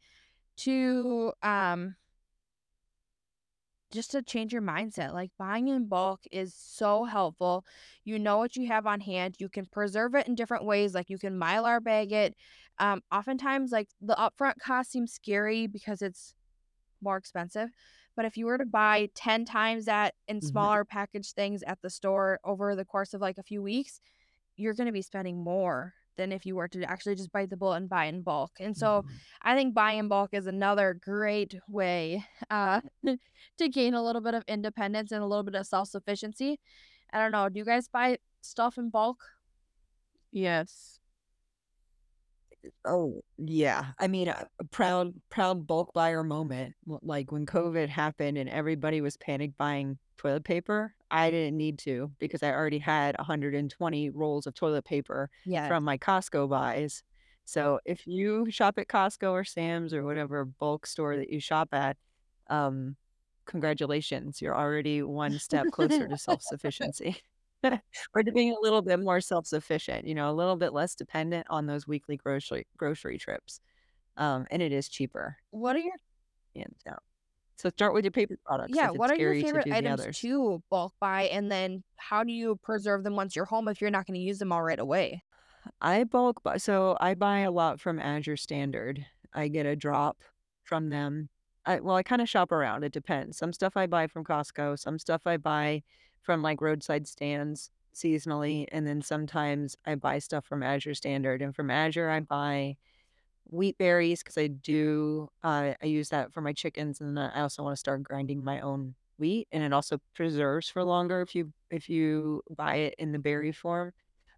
[0.58, 1.96] to um
[3.92, 5.12] just to change your mindset.
[5.12, 7.64] Like buying in bulk is so helpful.
[8.04, 9.36] You know what you have on hand.
[9.38, 10.94] You can preserve it in different ways.
[10.94, 12.36] Like you can mylar bag it.
[12.78, 16.34] Um, oftentimes, like the upfront cost seems scary because it's
[17.02, 17.70] more expensive.
[18.14, 20.44] But if you were to buy 10 times that in Mhm.
[20.44, 24.00] smaller packaged things at the store over the course of like a few weeks,
[24.56, 27.56] you're going to be spending more than if you were to actually just bite the
[27.56, 28.52] bullet and buy in bulk.
[28.60, 29.10] And so Mhm.
[29.42, 32.80] I think buying in bulk is another great way uh,
[33.58, 36.58] to gain a little bit of independence and a little bit of self sufficiency.
[37.12, 37.48] I don't know.
[37.48, 39.24] Do you guys buy stuff in bulk?
[40.32, 40.98] Yes.
[42.84, 46.74] Oh yeah, I mean a, a proud proud bulk buyer moment.
[46.86, 50.94] Like when COVID happened and everybody was panic buying toilet paper.
[51.10, 55.68] I didn't need to because I already had 120 rolls of toilet paper Yeah.
[55.68, 57.02] from my Costco buys.
[57.44, 61.70] So if you shop at Costco or Sam's or whatever bulk store that you shop
[61.72, 61.96] at,
[62.48, 62.96] um,
[63.46, 67.16] congratulations, you're already one step closer to self-sufficiency.
[68.14, 71.46] or to being a little bit more self-sufficient, you know, a little bit less dependent
[71.50, 73.60] on those weekly grocery grocery trips.
[74.16, 75.94] Um, and it is cheaper, What are your
[76.56, 76.98] hands down.
[77.60, 80.18] So start with your paper products yeah, what are your favorite items others.
[80.20, 83.90] to bulk buy and then how do you preserve them once you're home if you're
[83.90, 85.22] not going to use them all right away?
[85.78, 89.04] I bulk buy, so I buy a lot from Azure Standard.
[89.34, 90.22] I get a drop
[90.64, 91.28] from them.
[91.66, 92.82] I, well, I kind of shop around.
[92.82, 93.36] It depends.
[93.36, 95.82] Some stuff I buy from Costco, some stuff I buy
[96.22, 101.42] from like roadside stands seasonally, and then sometimes I buy stuff from Azure Standard.
[101.42, 102.76] And from Azure, I buy
[103.50, 105.28] wheat berries because I do.
[105.42, 108.60] Uh, I use that for my chickens, and I also want to start grinding my
[108.60, 113.12] own wheat, and it also preserves for longer if you if you buy it in
[113.12, 113.92] the berry form.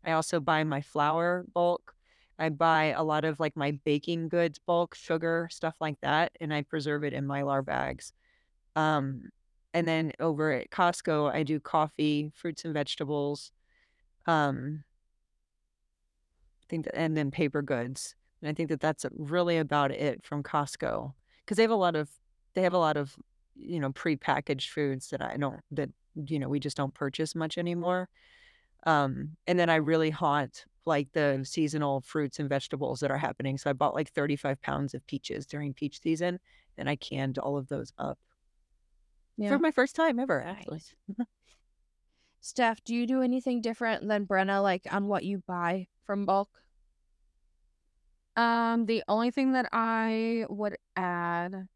[0.04, 1.94] I also buy my flour bulk.
[2.38, 6.52] I buy a lot of like my baking goods bulk, sugar, stuff like that, and
[6.52, 8.12] I preserve it in mylar bags.
[8.74, 9.30] Um,
[9.74, 13.52] and then over at Costco, I do coffee, fruits and vegetables.
[14.26, 14.84] Um,
[16.62, 18.14] I think that, and then paper goods.
[18.42, 21.96] And I think that that's really about it from Costco because they have a lot
[21.96, 22.10] of
[22.54, 23.16] they have a lot of
[23.54, 27.56] you know prepackaged foods that I don't that you know we just don't purchase much
[27.56, 28.08] anymore.
[28.84, 33.56] Um, and then I really haunt like the seasonal fruits and vegetables that are happening.
[33.56, 36.40] So I bought like 35 pounds of peaches during peach season
[36.76, 38.18] and I canned all of those up
[39.36, 39.50] yeah.
[39.50, 40.82] for my first time ever, actually.
[42.40, 46.48] Steph, do you do anything different than Brenna, like on what you buy from bulk?
[48.36, 51.66] Um, the only thing that I would add,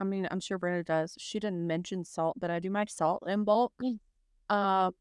[0.00, 1.16] I mean, I'm sure Brenna does.
[1.18, 3.72] She didn't mention salt, but I do my salt in bulk.
[3.82, 3.98] Mm.
[4.54, 4.94] Um,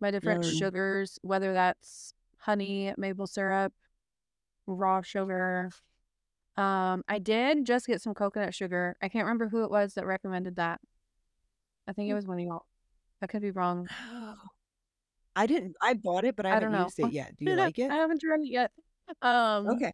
[0.00, 0.58] my different Mm.
[0.58, 3.72] sugars, whether that's honey, maple syrup,
[4.66, 5.70] raw sugar.
[6.56, 8.96] Um, I did just get some coconut sugar.
[9.02, 10.80] I can't remember who it was that recommended that.
[11.88, 12.16] I think it Mm.
[12.16, 12.66] was one of y'all.
[13.20, 13.88] I could be wrong.
[15.34, 17.36] I didn't, I bought it, but I I haven't used it yet.
[17.36, 17.90] Do you like it?
[17.90, 18.70] I haven't tried it yet.
[19.22, 19.92] Um, Okay.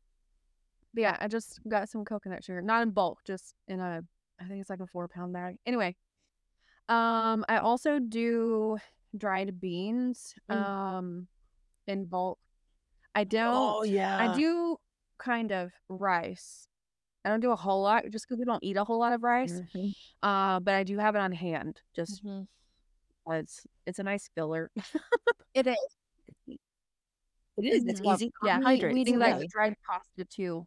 [0.94, 4.02] Yeah, I just got some coconut sugar, not in bulk, just in a,
[4.40, 5.56] I think it's like a four pound bag.
[5.64, 5.96] Anyway,
[6.88, 8.78] um, I also do
[9.16, 10.56] dried beans, Mm.
[10.66, 11.28] um,
[11.86, 12.38] in bulk.
[13.14, 14.18] I don't, Oh, yeah.
[14.20, 14.76] I do
[15.18, 16.66] kind of rice.
[17.24, 19.22] I don't do a whole lot just because we don't eat a whole lot of
[19.22, 19.60] rice.
[19.74, 19.94] Mhm.
[20.22, 21.80] Uh, but I do have it on hand.
[21.94, 22.46] Just Mhm.
[23.30, 24.70] it's it's a nice filler.
[25.54, 26.58] It is.
[27.58, 27.84] It is.
[27.86, 28.04] It's Mhm.
[28.04, 28.86] easy yeah, I carbohydrates.
[28.88, 29.18] eating too.
[29.18, 29.48] like Right.
[29.48, 30.66] dried pasta too.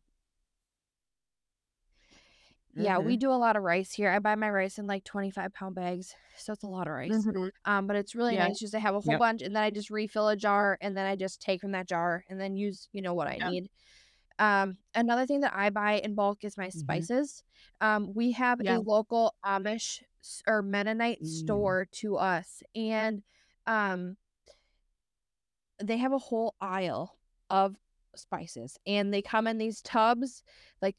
[2.78, 3.18] Yeah, we Mhm.
[3.18, 4.10] do a lot of rice here.
[4.12, 6.14] I buy my rice in like 25 pound bags.
[6.36, 7.28] So it's a lot of rice.
[7.28, 7.52] Mhm.
[7.64, 8.38] Um, but it's really Yeah.
[8.38, 9.20] nice just to have a whole Yep.
[9.20, 11.88] bunch and then I just refill a jar and then I just take from that
[11.88, 13.50] jar and then use, you know, what I Yeah.
[13.50, 13.70] need.
[14.40, 17.08] Um, another thing that I buy in bulk is my Mhm.
[17.08, 17.44] spices.
[17.82, 18.78] Um, we have Yeah.
[18.78, 20.04] a local Amish
[20.48, 21.28] or Mennonite Mm.
[21.28, 23.24] store to us and
[23.68, 24.18] um
[25.84, 27.18] they have a whole aisle
[27.50, 27.76] of
[28.16, 30.42] spices and they come in these tubs
[30.82, 30.96] like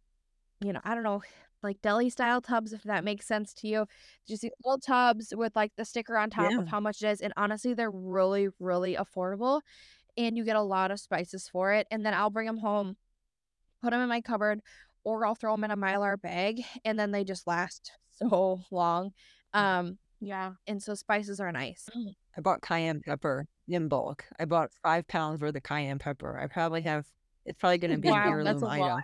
[0.60, 1.22] you know i don't know
[1.62, 3.86] like deli style tubs if that makes sense to you
[4.28, 6.58] just these little tubs with like the sticker on top Yeah.
[6.58, 9.62] of how much it is and honestly they're really really affordable
[10.18, 12.96] and you get a lot of spices for it and then i'll bring them home
[13.82, 14.60] put them in my cupboard
[15.04, 19.12] or i'll throw them in a mylar bag and then they just last so long
[19.54, 20.52] um Yeah.
[20.66, 21.88] and so spices are nice
[22.36, 24.24] I bought cayenne pepper in bulk.
[24.38, 26.38] I bought five pounds worth of cayenne pepper.
[26.38, 27.06] I probably have.
[27.44, 29.02] It's probably going to be an Wow, heirloom that's a item.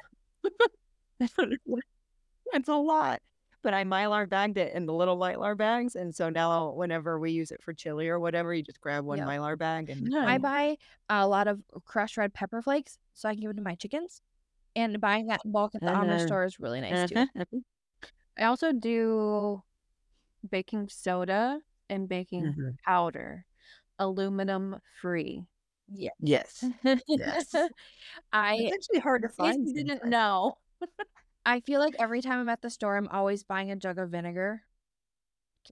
[2.52, 3.20] It's a lot.
[3.62, 7.30] But I mylar bagged it in the little mylar bags, and so now whenever we
[7.30, 10.76] use it for chili or whatever, you just grab one mylar bag and I buy
[11.08, 14.20] a lot of crushed red pepper flakes so I can give it to my chickens.
[14.74, 17.14] And buying that bulk at the Amish Uh, store is really nice too.
[17.14, 17.60] uh-huh.
[18.36, 19.62] I also do
[20.50, 22.76] baking soda and baking Mhm.
[22.84, 23.46] powder,
[24.02, 25.44] aluminum free.
[25.92, 26.10] Yeah.
[26.20, 26.64] Yes.
[27.08, 27.54] Yes.
[28.32, 29.66] I It's actually hard to find.
[29.66, 30.56] you didn't know.
[31.46, 34.10] I feel like every time I'm at the store, I'm always buying a jug of
[34.10, 34.62] vinegar.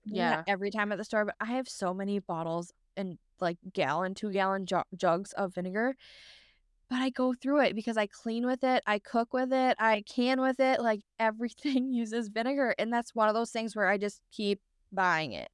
[0.04, 0.52] Maybe not Yeah.
[0.52, 4.30] every time at the store, but I have so many bottles and like gallon, two
[4.30, 5.96] gallon ju- jugs of vinegar.
[6.88, 10.02] But I go through it because I clean with it, I cook with it, I
[10.12, 10.80] can with it.
[10.80, 14.60] Like everything uses vinegar, and that's one of those things where I just keep
[14.92, 15.48] buying it.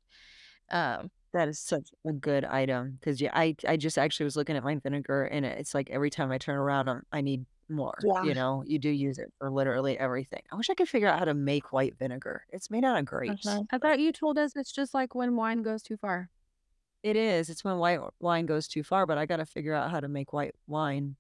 [0.71, 4.57] Um, That is such a good item because yeah, I I just actually was looking
[4.57, 7.99] at my vinegar and it's like every time I turn around, I'm, I need more.
[8.03, 8.23] Yeah.
[8.23, 10.41] You know, you do use it for literally everything.
[10.51, 12.47] I wish I could figure out how to make white vinegar.
[12.51, 13.47] It's made out of grapes.
[13.47, 13.65] Uh-huh.
[13.71, 16.31] I thought you told us it's just like when wine goes too far.
[17.03, 17.51] It is.
[17.51, 20.09] It's when white wine goes too far, but I got to figure out how to
[20.09, 21.17] make white wine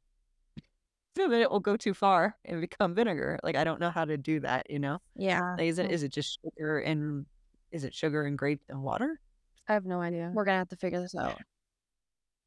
[1.16, 3.38] so that it will go too far and become vinegar.
[3.42, 4.70] Like I don't know how to do that.
[4.70, 7.26] You know, yeah, like, is it is it just sugar and
[7.70, 9.20] is it sugar and grape and water?
[9.68, 10.30] I have no idea.
[10.34, 11.40] we're gonna have to figure this out.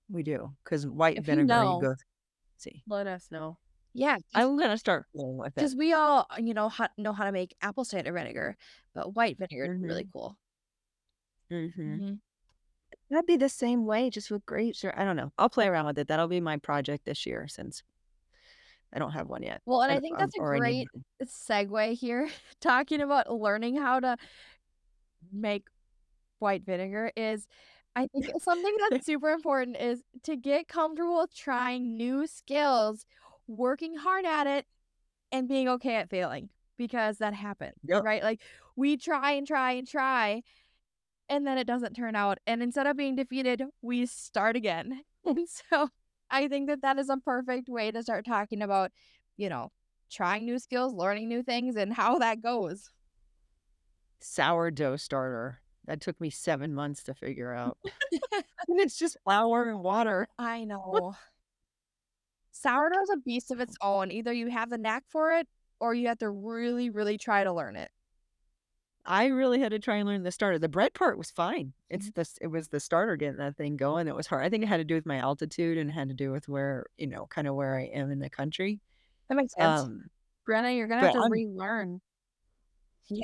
[0.09, 1.79] We do because white If you vinegar you know.
[1.81, 1.95] go.
[2.57, 3.57] See, Let us know.
[3.93, 5.55] Yeah, I'm gonna start playing with it.
[5.55, 8.55] because we all you know how, know how to make apple cider vinegar,
[8.93, 10.37] but white vinegar is really cool.
[11.51, 11.81] Mm-hmm.
[11.81, 12.19] Mhm.
[13.09, 15.31] That'd be the same way, just with grapes, or I don't know.
[15.37, 16.07] I'll play around with it.
[16.07, 17.81] That'll be my project this year since
[18.93, 19.61] I don't have one yet.
[19.65, 20.87] Well, and I I've- think I've that's a great
[21.23, 22.29] segue here,
[22.61, 24.17] talking about learning how to
[25.31, 25.65] make
[26.39, 27.47] white vinegar is
[27.95, 33.05] I think something that's super important is to get comfortable trying new skills,
[33.47, 34.65] working hard at it,
[35.31, 38.03] and being okay at failing because that happens, Yep.
[38.03, 38.23] right?
[38.23, 38.41] Like
[38.75, 40.43] we try and try and try,
[41.29, 42.39] and then it doesn't turn out.
[42.47, 45.03] And instead of being defeated, we start again.
[45.25, 45.89] And so
[46.31, 48.91] I think that that is a perfect way to start talking about,
[49.37, 49.71] you know,
[50.09, 52.89] trying new skills, learning new things, and how that goes.
[54.21, 55.61] sourdough starter.
[55.85, 57.77] That took me seven months to figure out.
[58.31, 60.27] and it's just flour and water.
[60.37, 61.15] I know.
[62.51, 64.11] Sourdough is a beast of its own.
[64.11, 65.47] Either you have the knack for it
[65.79, 67.89] or you have to really, really try to learn it.
[69.05, 70.59] I really had to try and learn the starter.
[70.59, 71.73] The bread part was fine.
[71.91, 71.95] Mm-hmm.
[71.95, 74.43] It's the it was the starter getting that thing going that was hard.
[74.43, 76.85] I think it had to do with my altitude and had to do with where
[76.97, 78.79] you know kind of where I am in the country.
[79.29, 79.81] That makes sense.
[79.81, 80.03] Um,
[80.47, 82.01] Brenna, you're gonna have to I'm- relearn.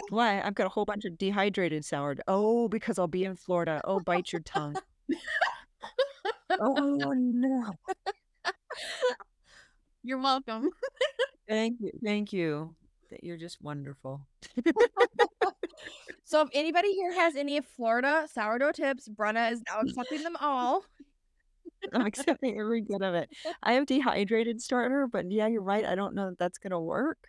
[0.09, 2.23] Why I've got a whole bunch of dehydrated sourdough.
[2.27, 3.81] Oh, because I'll be in Florida.
[3.83, 4.75] Oh, bite your tongue.
[6.59, 7.73] oh no!
[10.03, 10.69] You're welcome.
[11.47, 12.75] Thank you, thank you.
[13.11, 14.21] That you're just wonderful.
[16.23, 20.83] so if anybody here has any Florida sourdough tips, Brenna is now accepting them all.
[21.93, 23.29] I'm accepting every bit of it.
[23.61, 25.86] I have dehydrated starter, but yeah, you're right.
[25.86, 27.19] I don't know that that's gonna work.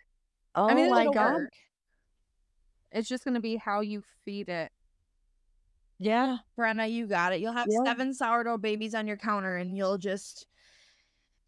[0.55, 1.33] Oh I mean, oh my god!
[1.33, 1.53] work.
[2.91, 4.71] It's just gonna be how you feed it.
[5.99, 7.39] Yeah, Brenna, you got it.
[7.39, 7.83] You'll have Yeah.
[7.83, 10.47] seven sourdough babies on your counter and you'll just.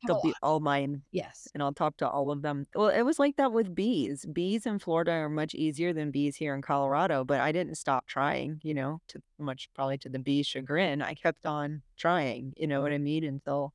[0.08, 1.50] They'll be all mine, Yes.
[1.54, 2.68] and I'll talk to all of them.
[2.74, 4.26] Well, it was like that with bees.
[4.26, 8.08] Bees in Florida are much easier than bees here in Colorado, but I didn't stop
[8.08, 8.62] trying.
[8.64, 11.02] You know, to much probably to the bees' chagrin.
[11.02, 12.54] I kept on trying.
[12.56, 13.04] You know what I mm-hmm.
[13.04, 13.24] mean?
[13.26, 13.74] Until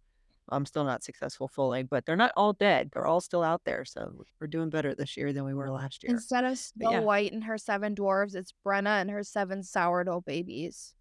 [0.51, 2.91] I'm still not successful fully, but they're not all dead.
[2.93, 3.85] They're all still out there.
[3.85, 6.13] So we're doing better this year than we were last year.
[6.13, 6.99] Instead of Snow yeah.
[7.01, 10.95] White and her seven dwarves, it's Brenna and her seven sourdough babies.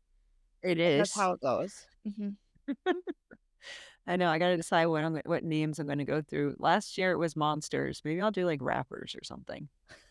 [0.62, 1.00] It is.
[1.00, 1.86] That's how it goes.
[2.18, 2.30] hmm
[4.08, 4.30] I know.
[4.30, 6.56] I got to decide what I'm what names I'm going to go through.
[6.60, 8.02] Last year it was monsters.
[8.04, 9.70] Maybe I'll do like rappers or something,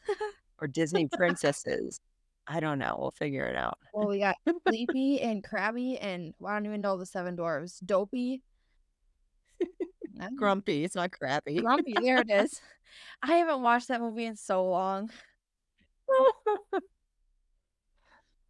[0.59, 2.01] or Disney princesses.
[2.47, 2.97] I don't know.
[2.99, 3.79] We'll figure it out.
[3.93, 4.37] Well, we got
[4.69, 7.85] Sleepy and Crabby and well, I don't even know the seven dwarves.
[7.85, 8.43] Dopey.
[9.61, 9.67] I
[10.27, 10.39] don't know.
[10.39, 10.85] Grumpy.
[10.85, 11.61] It's not crappy.
[11.61, 11.95] Grumpy.
[12.01, 12.61] There it is.
[13.23, 15.11] I haven't watched that movie in so long.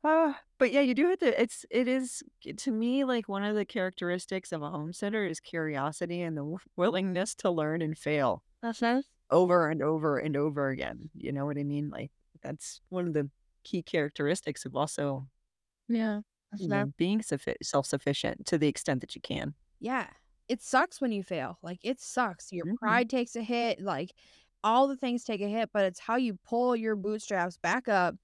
[0.04, 1.40] Uh, but yeah, you do have to.
[1.40, 2.22] It's it is
[2.56, 7.34] to me like one of the characteristics of a homesteader is curiosity and the willingness
[7.36, 9.04] to learn and fail That's nice.
[9.30, 11.08] over and over and over again.
[11.14, 11.90] You know what I mean?
[11.90, 12.10] Like
[12.42, 13.30] that's one of the
[13.62, 15.28] key characteristics of also
[15.88, 16.20] Yeah.
[16.58, 19.54] You know, being suffi- self-sufficient to the extent that you can.
[19.80, 20.08] Yeah.
[20.48, 21.58] It sucks when you fail.
[21.62, 22.52] Like it sucks.
[22.52, 22.76] Your Mhm.
[22.76, 23.80] pride takes a hit.
[23.80, 24.12] Like
[24.64, 28.14] all the things take a hit, but it's how you pull your bootstraps back up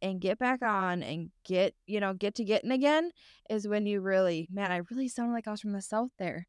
[0.00, 3.10] and get back on and get, you know, get to getting again
[3.48, 6.46] is when you really, man, I really sounded like I was from the South there.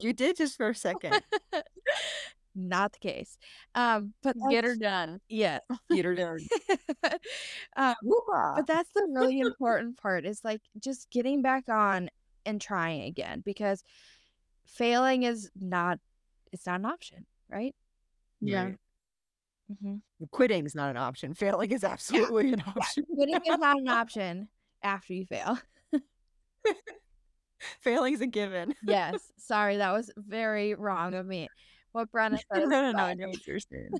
[0.00, 1.20] You did just for a second.
[2.56, 3.36] Not the case.
[3.74, 5.20] Um, but Get her done.
[5.28, 5.60] yes.
[5.90, 6.38] Peter Dern.
[7.76, 7.94] um,
[8.56, 12.08] but that's the really important part is like just getting back on
[12.46, 13.82] and trying again because
[14.66, 15.98] failing is not
[16.52, 17.74] it's not an option right
[18.40, 18.64] Yeah.
[18.64, 18.76] Right.
[19.72, 20.24] mm-hmm.
[20.30, 21.34] Quitting is not an option.
[21.34, 23.04] Failing is absolutely an option.
[23.14, 24.48] quitting is not an option
[24.82, 25.58] after you fail
[27.80, 28.74] Failing's a given.
[28.86, 31.48] yes sorry that was very wrong of me
[31.92, 32.98] what Brenna said no, is no, no.
[33.04, 33.90] I know what you're saying.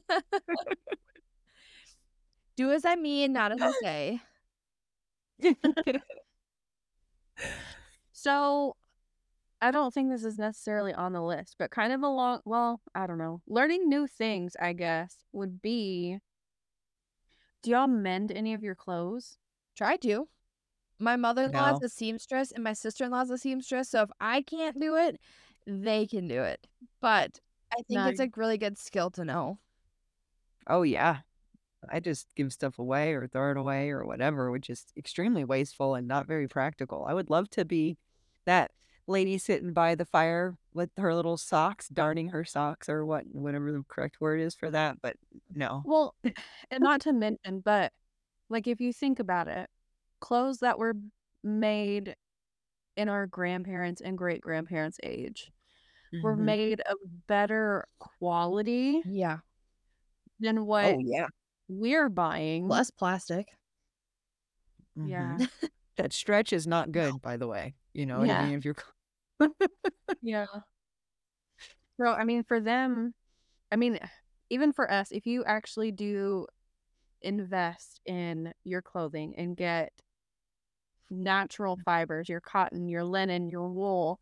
[2.56, 4.20] do as i mean not as i say
[8.12, 8.76] So
[9.64, 13.06] I don't think this is necessarily on the list, but kind of along, well, I
[13.06, 13.40] don't know.
[13.46, 16.20] Learning new things, I guess, would be
[17.62, 19.38] do y'all mend any of your clothes?
[19.74, 20.28] try to
[21.00, 21.82] my mother-in-law is No.
[21.82, 25.20] a seamstress and my sister-in-law is a seamstress so if i can't do it
[25.66, 26.66] they can do it
[27.00, 27.40] but
[27.72, 29.58] i think it's a really good skill to know
[30.66, 31.20] Oh yeah.
[31.90, 35.94] I just give stuff away or throw it away or whatever, which is extremely wasteful
[35.94, 37.04] and not very practical.
[37.06, 37.98] I would love to be
[38.46, 38.72] that
[39.06, 43.72] lady sitting by the fire with her little socks, darning her socks or what whatever
[43.72, 45.16] the correct word is for that, but
[45.54, 45.84] no.
[45.84, 46.14] Well,
[46.70, 47.92] and not to mention, but
[48.50, 49.68] like if you think about it,
[50.20, 50.94] clothes that were
[51.42, 52.16] made
[52.96, 55.52] in our grandparents and great grandparents' age
[56.22, 56.44] were Mhm.
[56.44, 56.96] made of
[57.26, 59.38] better quality yeah
[60.40, 61.26] than what Oh yeah.
[61.68, 62.68] we're buying.
[62.68, 63.48] less plastic
[65.02, 65.38] Yeah.
[65.38, 65.48] Mhm.
[65.96, 67.74] That stretch is not good, by the way.
[67.92, 68.40] You know Yeah.
[68.40, 68.58] I mean?
[68.58, 68.74] If you're
[70.22, 70.46] Yeah.
[72.00, 73.14] So, I mean, for them,
[73.70, 73.98] I mean,
[74.50, 76.46] even for us, if you actually do
[77.22, 79.92] invest in your clothing and get
[81.10, 84.20] natural fibers, your cotton, your linen, your wool,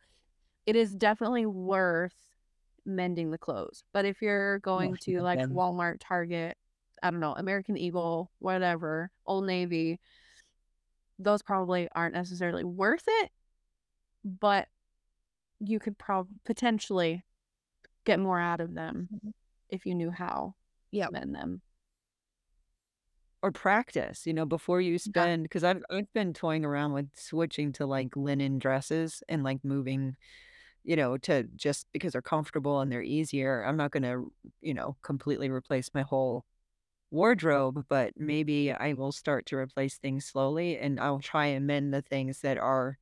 [0.67, 2.15] it is definitely worth
[2.85, 3.85] mending the clothes.
[3.93, 6.57] But if you're oh, going to like Walmart, Target,
[7.03, 9.99] I don't know, American Eagle, whatever, Old Navy,
[11.19, 13.31] those probably aren't necessarily worth it,
[14.25, 14.69] but
[15.63, 17.25] you could prob potentially
[18.05, 19.33] get more out of them Mhm.
[19.71, 20.57] if you knew how
[21.01, 21.63] to mend them.
[23.43, 27.73] or practice, you know, before you spend because I've I've been toying around with switching
[27.73, 30.17] to like linen dresses and like moving,
[30.85, 33.65] you know, to just because they're comfortable and they're easier.
[33.65, 34.25] I'm not gonna,
[34.63, 36.47] you know, completely replace my whole
[37.11, 41.95] wardrobe, but maybe I will start to replace things slowly and I'll try and mend
[41.95, 42.99] the things that are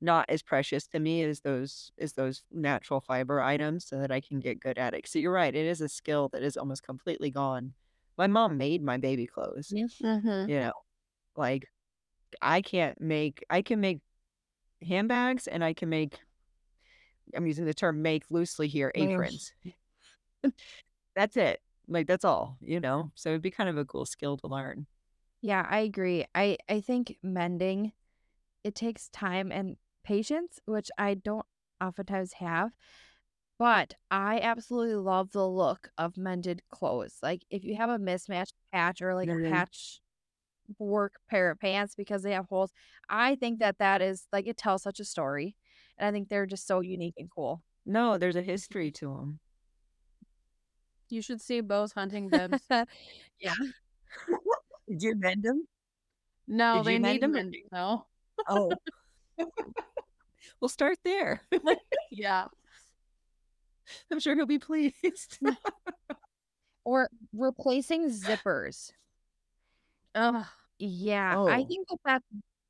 [0.00, 4.20] not as precious to me as those as those natural fiber items so that I
[4.20, 5.06] can get good at it.
[5.08, 7.74] So you're right, it is a skill that is almost completely gone.
[8.16, 9.72] My mom made my baby clothes.
[9.72, 10.50] Mm-hmm.
[10.50, 10.72] You know,
[11.36, 11.66] like
[12.42, 14.00] I can't make, I can make
[14.86, 16.20] handbags and I can make,
[17.34, 19.12] I'm using the term make loosely here, Mm.
[19.12, 19.52] aprons.
[21.16, 21.60] that's it.
[21.88, 23.10] Like, that's all, you know?
[23.14, 24.86] So it'd be kind of a cool skill to learn.
[25.42, 26.26] Yeah, I agree.
[26.34, 27.92] I I think mending
[28.64, 31.46] it takes time and patience, which I don't
[31.80, 32.72] oftentimes have.
[33.58, 37.18] But I absolutely love the look of mended clothes.
[37.22, 39.50] Like if you have a mismatched patch or like a Mhm.
[39.50, 40.00] patch
[40.78, 42.72] work pair of pants because they have holes,
[43.08, 45.56] I think that that is like it tells such a story,
[45.98, 47.62] and I think they're just so unique and cool.
[47.84, 49.40] No, there's a history to them.
[51.10, 52.62] You should see Bo's hunting bibs.
[53.40, 53.54] yeah.
[54.88, 55.66] Did you mend them?
[56.46, 57.32] No, Did they need them?
[57.32, 58.06] mending though.
[58.48, 58.72] Oh.
[60.60, 61.42] we'll start there.
[62.10, 62.46] Yeah.
[64.10, 65.38] I'm sure he'll be pleased.
[65.42, 65.56] Mm.
[66.84, 68.90] Or replacing zippers.
[70.14, 70.44] Ugh.
[70.78, 71.66] Yeah, I Oh.
[71.66, 72.24] think that that's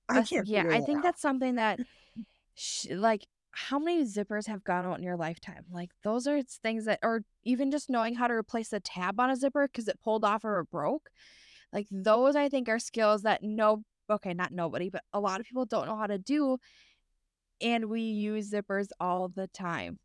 [0.09, 1.03] I can't yeah, I think out.
[1.05, 1.79] that's something that,
[2.55, 5.65] sh- like, how many zippers have gone out in your lifetime?
[5.71, 9.31] Like, those are things that, or even just knowing how to replace the tab on
[9.31, 11.09] a zipper because it pulled off or it broke.
[11.73, 15.47] Like those I think are skills that no okay, not nobody, but a lot of
[15.47, 16.59] people don't know how to do
[17.61, 19.99] and we use zippers all the time.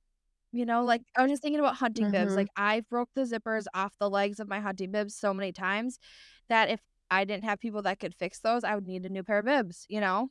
[0.51, 2.31] You know, like I was just thinking about hunting bibs.
[2.31, 2.35] Mhm.
[2.37, 5.99] Like I've broke the zippers off the legs of my hunting bibs so many times
[6.47, 6.79] that if
[7.11, 9.45] I didn't have people that could fix those, I would need a new pair of
[9.45, 10.29] bibs, you know?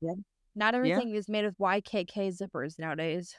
[0.00, 0.14] Yeah.
[0.54, 0.78] Not Yeah.
[0.78, 3.34] everything is made with YKK zippers nowadays.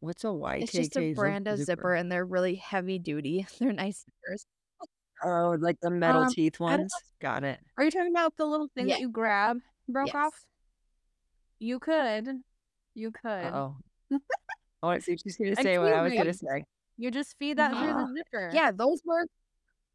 [0.00, 0.62] What's a YKK?
[0.62, 1.94] It's just a brand of zipper zipper?
[1.94, 3.46] and they're really heavy duty.
[3.58, 4.44] They're nice zippers.
[5.24, 6.94] Oh, like the metal Um, teeth I don't ones?
[7.20, 7.58] Got it.
[7.76, 8.94] Are you talking about the little thing Yeah.
[8.94, 9.58] that you grab
[9.88, 10.34] broke off?
[11.58, 12.28] You could.
[12.94, 13.44] You could.
[13.44, 13.76] Uh-oh.
[14.12, 16.64] I want to see what she's going to say what I was going to say.
[16.96, 18.50] You just feed that through the zipper.
[18.52, 19.28] Yeah, those work.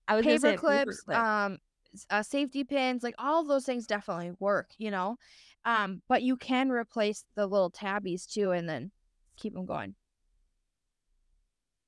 [0.08, 1.18] I was gonna say Paper paper clips, clip.
[1.18, 1.58] um,
[1.94, 5.16] s- uh, safety pins, like all of those things definitely work, you know?
[5.64, 8.92] Um, but you can replace the little tabbies too and then
[9.38, 9.96] keep them going.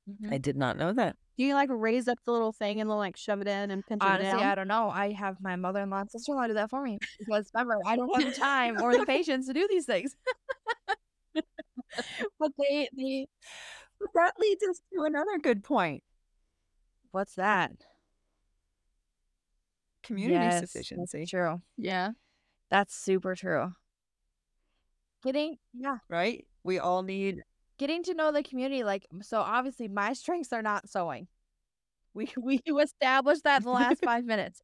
[0.10, 0.32] Mhm.
[0.34, 1.18] I did not know that.
[1.38, 3.86] Do you like raise up the little thing and then like shove it in and
[3.86, 4.44] pinch it Honestly, down?
[4.44, 4.90] I don't know.
[4.90, 8.26] I have my mother-in-law and sister-in-law do that for me because remember, I don't have
[8.26, 10.16] the time or the patience to do these things.
[12.40, 13.28] but they they
[14.00, 16.04] But that leads us to another good point.
[17.12, 17.72] what's that?
[20.04, 21.62] Community Yes, sufficiency, true.
[21.78, 22.12] Yeah.
[22.70, 23.74] That's super true.
[25.24, 26.46] Getting yeah, right?
[26.64, 27.44] We all need
[27.78, 31.28] getting to know the community like so obviously my strengths are not sewing.
[32.14, 34.62] We we established that in the last 5 minutes.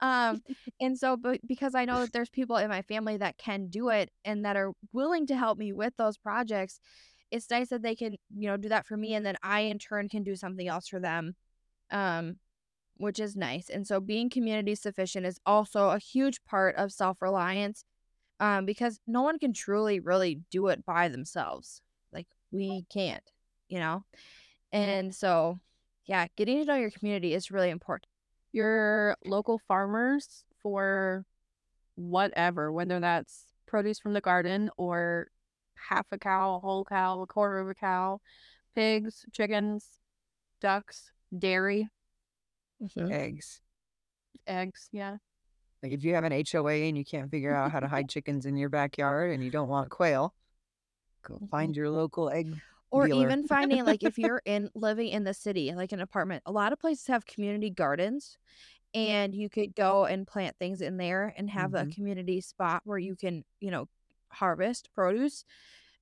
[0.00, 0.42] Um
[0.80, 3.88] and so but because I know that there's people in my family that can do
[3.90, 6.80] it and that are willing to help me with those projects,
[7.30, 9.78] it's nice that they can, you know, do that for me and then I in
[9.78, 11.34] turn can do something else for them.
[11.90, 12.36] Um
[12.98, 13.70] which is nice.
[13.70, 17.84] And so being community sufficient is also a huge part of self-reliance
[18.40, 21.82] um because no one can truly really do it by themselves.
[22.54, 23.22] Like we can't,
[23.68, 24.04] you know?
[24.72, 25.58] And so
[26.06, 28.06] yeah, getting to know your community is really important.
[28.52, 31.24] Your local farmers for
[31.96, 35.28] whatever, whether that's produce from the garden or
[35.88, 38.20] half a cow, a whole cow, a quarter of a cow,
[38.74, 39.86] pigs, chickens,
[40.60, 41.88] ducks, dairy,
[42.82, 43.12] mm-hmm.
[43.12, 43.60] eggs.
[44.46, 44.88] eggs.
[44.92, 45.16] Yeah.
[45.82, 48.46] Like if you have an HOA and you can't figure out how to hide chickens
[48.46, 50.34] in your backyard and you don't want quail,
[51.24, 51.50] go Mhm.
[51.50, 53.12] find your local egg Or dealer.
[53.12, 56.72] even finding like if you're in living in the city, like an apartment, a lot
[56.72, 58.38] of places have community gardens
[58.94, 61.94] and you could go and plant things in there and have a Mhm.
[61.94, 63.88] community spot where you can, you know,
[64.32, 65.44] harvest produce.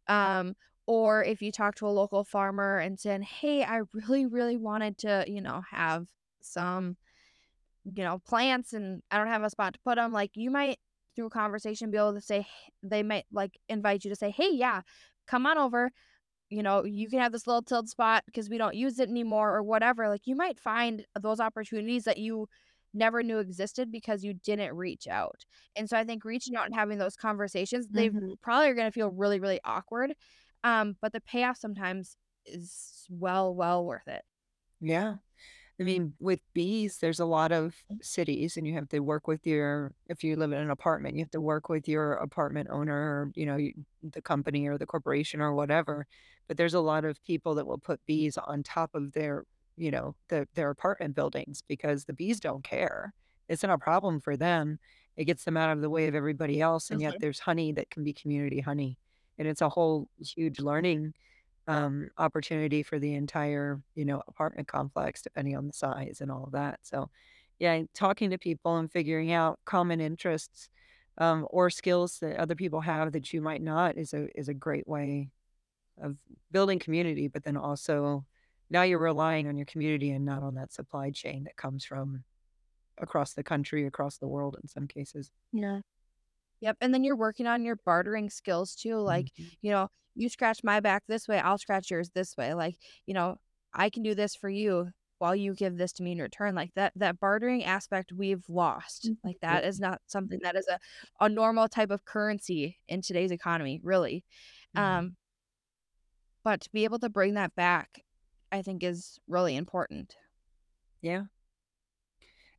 [0.08, 0.56] Um
[0.86, 4.98] or if you talk to a local farmer and saying, "Hey, I really really wanted
[5.00, 6.08] to, you know, have
[6.42, 6.96] some
[7.84, 10.78] you know, plants and I don't have a spot to put them, like you might
[11.14, 12.46] through a conversation be able to say
[12.82, 14.82] they might like invite you to say, "Hey, yeah,
[15.26, 15.90] come on over.
[16.50, 19.54] You know, you can have this little tilled spot because we don't use it anymore
[19.56, 22.48] or whatever." Like you might find those opportunities that you
[22.94, 25.46] never knew existed because you didn't reach out.
[25.76, 28.36] And so I think reaching out and having those conversations, they Mhm.
[28.42, 30.14] probably are going to feel really really awkward.
[30.64, 32.16] Um, but the payoff sometimes
[32.46, 34.24] is well well worth it.
[34.80, 35.18] Yeah.
[35.82, 38.04] I mean, with bees, there's a lot of mm.
[38.04, 41.22] cities, and you have to work with your, if you live in an apartment, you
[41.22, 43.58] have to work with your apartment owner, or, you know,
[44.12, 46.06] the company or the corporation or whatever.
[46.46, 49.44] But there's a lot of people that will put bees on top of their,
[49.76, 53.12] you know, the, their apartment buildings because the bees don't care.
[53.48, 54.78] It's not a problem for them.
[55.16, 56.90] It gets them out of the way of everybody else.
[56.90, 58.98] And yet there's honey that can be community honey.
[59.36, 61.14] And it's a whole huge learning
[61.68, 66.44] um, opportunity for the entire, you know, apartment complex, depending on the size and all
[66.44, 66.80] of that.
[66.82, 67.10] So,
[67.58, 70.68] yeah, talking to people and figuring out common interests
[71.18, 74.54] um, or skills that other people have that you might not is a is a
[74.54, 75.28] great way
[76.00, 76.16] of
[76.50, 77.28] building community.
[77.28, 78.24] But then also,
[78.70, 82.24] now you're relying on your community and not on that supply chain that comes from
[82.98, 85.30] across the country, across the world in some cases.
[85.52, 85.80] Yeah.
[86.62, 89.52] Yep, and then you're working on your bartering skills too, like, Mhm.
[89.62, 92.54] you know, you scratch my back this way, I'll scratch yours this way.
[92.54, 93.38] Like, you know,
[93.74, 96.54] I can do this for you while you give this to me in return.
[96.54, 99.10] Like that that bartering aspect we've lost.
[99.10, 99.22] Mhm.
[99.24, 100.78] Like that is not something that is a
[101.20, 104.24] a normal type of currency in today's economy, really.
[104.74, 105.02] Mhm.
[105.02, 105.16] Um
[106.44, 108.04] but to be able to bring that back,
[108.50, 110.16] I think is really important.
[111.02, 111.24] Yeah.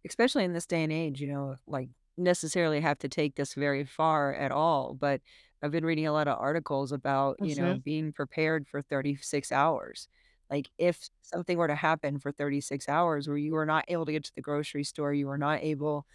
[0.06, 3.86] Especially in this day and age, you know, like necessarily have to take this very
[3.86, 4.94] far at all.
[4.96, 5.22] But
[5.62, 7.84] I've been reading a lot of articles about, you know, Mhm.
[7.84, 10.08] being prepared for 36 hours.
[10.50, 14.12] Like if something were to happen for 36 hours where you were not able to
[14.12, 16.06] get to the grocery store, you were not able,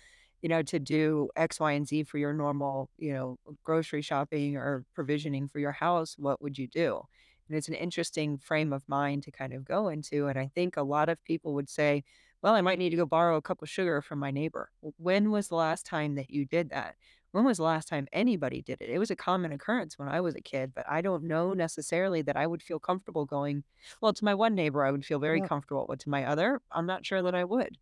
[0.42, 4.57] you know, to do X, Y, and Z for your normal, you know, grocery shopping
[4.57, 7.03] or provisioning for your house, what would you do?
[7.49, 10.26] And it's an interesting frame of mind to kind of go into.
[10.28, 12.05] And I think a lot of people would say,
[12.43, 14.70] well, I might need to go borrow a cup of sugar from my neighbor.
[14.97, 16.95] When was the last time that you did that?
[17.32, 18.89] When was the last time anybody did it?
[18.89, 21.59] It was a common occurrence when I was a kid, but I don't know mm-hmm.
[21.59, 23.64] necessarily that I would feel comfortable going.
[24.01, 25.49] Well, to my one neighbor, I would feel very Yep.
[25.49, 27.76] comfortable, but to my other, I'm not sure that I would.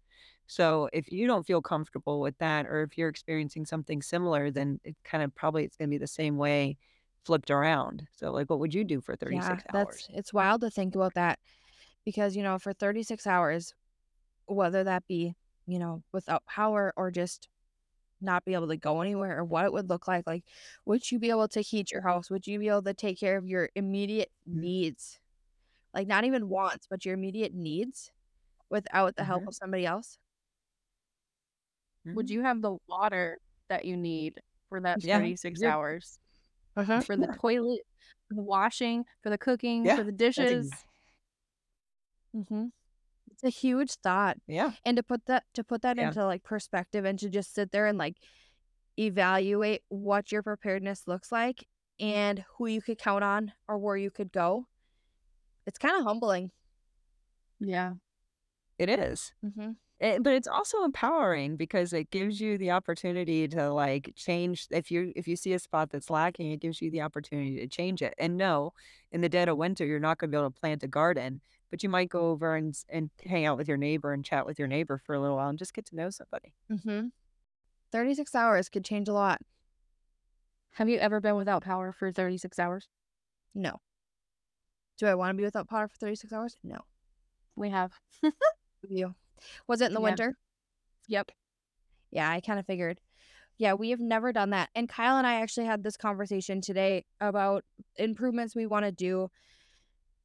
[0.48, 4.80] So if you don't feel comfortable with that, or if you're experiencing something similar, then
[4.84, 6.76] it kind of probably it's going to be the same way
[7.24, 8.06] flipped around.
[8.16, 10.08] So, like, what would you do for 36 Yeah, 36 that's hours?
[10.14, 11.40] it's wild to think about that
[12.04, 13.74] because, you know, for 36 hours,
[14.46, 15.34] whether that be,
[15.66, 17.48] you know, without power or just
[18.20, 20.26] not be able to go anywhere or what it would look like.
[20.26, 20.44] Like,
[20.86, 22.30] would you be able to heat your house?
[22.30, 25.20] Would you be able to take care of your immediate needs?
[25.94, 28.12] Like, not even wants, but your immediate needs
[28.70, 29.48] without the help Mhm.
[29.48, 30.18] of somebody else?
[32.12, 32.30] Would Mhm.
[32.30, 33.38] you have the water
[33.68, 36.18] that you need for that Yeah, 36 you're hours?
[36.76, 37.02] Uh-huh.
[37.06, 37.82] For the toilet,
[38.28, 40.72] for the washing, for the cooking, Yeah, for the dishes?
[40.72, 40.84] ex-
[42.34, 42.66] hmm
[43.36, 44.38] It's a huge thought.
[44.46, 46.08] yeah, And to put that to put that yeah.
[46.08, 48.16] into like perspective and to just sit there and like
[48.98, 51.66] evaluate what your preparedness looks like
[52.00, 54.66] and who you could count on or where you could go.
[55.66, 56.50] It's kind of humbling.
[57.60, 57.94] Yeah.
[58.78, 59.32] It is.
[59.42, 64.66] hmm Eh, but it's also empowering because it gives you the opportunity to like change
[64.70, 67.68] if you if you see a spot that's lacking, it gives you the opportunity to
[67.68, 68.14] change it.
[68.18, 68.72] And no,
[69.12, 71.40] in the dead of winter, you're not going to be able to plant a garden,
[71.70, 74.58] but you might go over and and hang out with your neighbor and chat with
[74.58, 76.52] your neighbor for a little while and just get to know somebody.
[76.84, 77.08] hmm
[77.92, 79.40] 36 hours could change a lot.
[80.72, 82.88] Have you ever been without power for 36 hours?
[83.54, 83.80] No.
[84.98, 86.56] Do I want to be without power for 36 hours?
[86.62, 86.80] No.
[87.54, 87.92] We have.
[88.88, 89.14] You.
[89.66, 90.04] Was it in the Yeah.
[90.04, 90.36] winter?
[91.08, 91.32] Yep.
[92.10, 93.00] Yeah, I kind of figured.
[93.58, 94.68] Yeah, we have never done that.
[94.74, 97.64] And Kyle and I actually had this conversation today about
[97.96, 99.30] improvements we want to do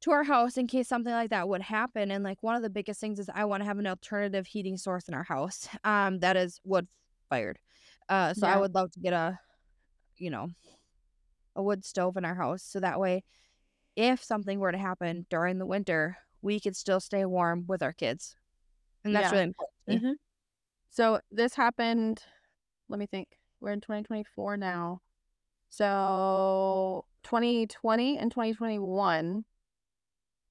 [0.02, 2.10] to our house in case something like that would happen.
[2.10, 4.76] And like one of the biggest things is I want to have an alternative heating
[4.76, 6.88] source in our house um, that is wood
[7.30, 7.58] fired.
[8.08, 9.38] Uh, so I would love to get a,
[10.18, 10.48] you know,
[11.56, 12.62] a wood stove in our house.
[12.62, 13.24] So that way,
[13.96, 17.92] if something were to happen during the winter, we could still stay warm with our
[17.92, 18.36] kids.
[19.04, 19.32] And that's Yeah.
[19.32, 20.04] really important.
[20.04, 20.16] Mhm.
[20.90, 22.22] So this happened,
[22.88, 23.38] let me think.
[23.60, 25.02] We're in 2024 now.
[25.70, 29.44] So 2020 and 2021,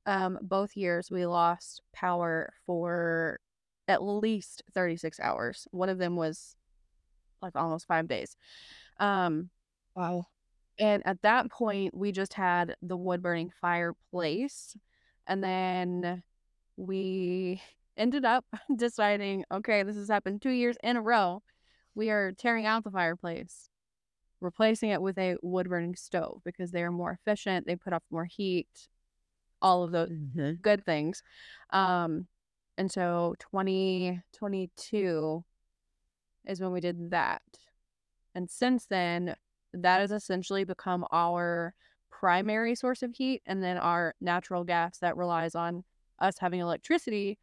[0.06, 3.40] um, both years we lost power for
[3.88, 5.68] at least 36 hours.
[5.72, 6.56] One of them was
[7.42, 8.36] like almost five days.
[9.00, 9.50] Um,
[9.96, 10.26] Wow.
[10.80, 14.76] and at that point, we just had the wood burning fireplace.
[15.28, 16.24] And then
[16.78, 17.62] we
[17.98, 18.46] ended up
[18.76, 21.44] deciding okay, this has happened two years in a row.
[21.96, 23.70] We are tearing out the fireplace,
[24.42, 27.68] replacing it with a wood burning stove because they are more efficient.
[27.68, 28.90] They put off more heat,
[29.62, 30.62] all of those Mhm.
[30.62, 31.24] good things.
[31.72, 32.28] Um,
[32.78, 35.44] and so 2022
[36.46, 37.42] is when we did that.
[38.34, 39.36] And since then,
[39.74, 41.74] that has essentially become our
[42.10, 43.42] primary source of heat.
[43.46, 45.84] And then our natural gas that relies on
[46.20, 47.40] us having electricity.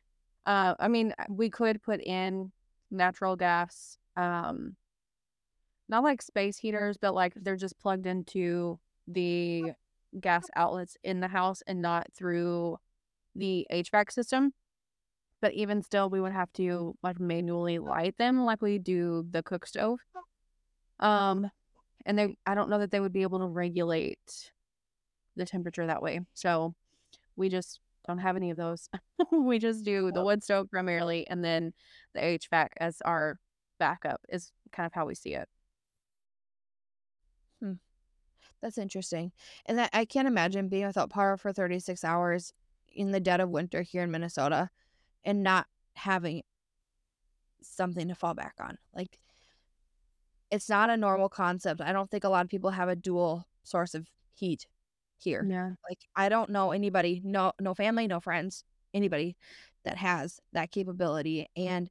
[0.47, 2.53] Uh, I mean, we could put in
[2.91, 4.77] natural gas, um,
[5.89, 9.73] not like space heaters, but like they're just plugged into the
[10.19, 12.79] gas outlets in the house and not through
[13.35, 14.53] the HVAC system.
[15.41, 19.43] But even still, we would have to like manually light them like we do the
[19.43, 20.01] cook stove.
[20.99, 21.51] Um,
[22.05, 24.51] and they, I don't know that they would be able to regulate
[25.37, 26.21] the temperature that way.
[26.35, 26.75] So
[27.37, 28.89] we just don't have any of those.
[29.33, 31.73] we just do the wood stove primarily, and then
[32.15, 33.39] the HVAC as our
[33.79, 35.49] backup is kind of how we see it.
[38.61, 39.33] That's interesting.
[39.67, 42.53] And that I can't imagine being without power for 36 hours
[42.93, 44.71] in the dead of winter here in Minnesota
[45.25, 46.43] and not having
[47.63, 48.79] something to fall back on.
[48.95, 49.19] Like
[50.51, 51.81] it's not a normal concept.
[51.81, 54.67] I don't think a lot of people have a dual source of heat
[55.19, 55.47] here.
[55.49, 55.73] Yeah.
[55.89, 58.65] Like I don't know anybody, no no family, no friends,
[58.95, 59.37] anybody
[59.85, 61.91] that has that capability and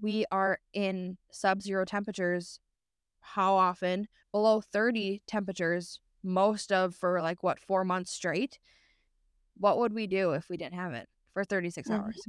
[0.00, 2.58] we are in sub-zero temperatures
[3.20, 8.60] how often below 30 temperatures most of for like what 4 months straight.
[9.56, 11.90] What would we do if we didn't have it for 36 Mhm.
[11.90, 12.28] hours?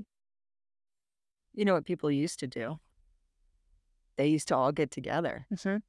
[1.54, 2.80] You know what people used to do?
[4.18, 5.48] They used to all get together.
[5.50, 5.80] Mhm.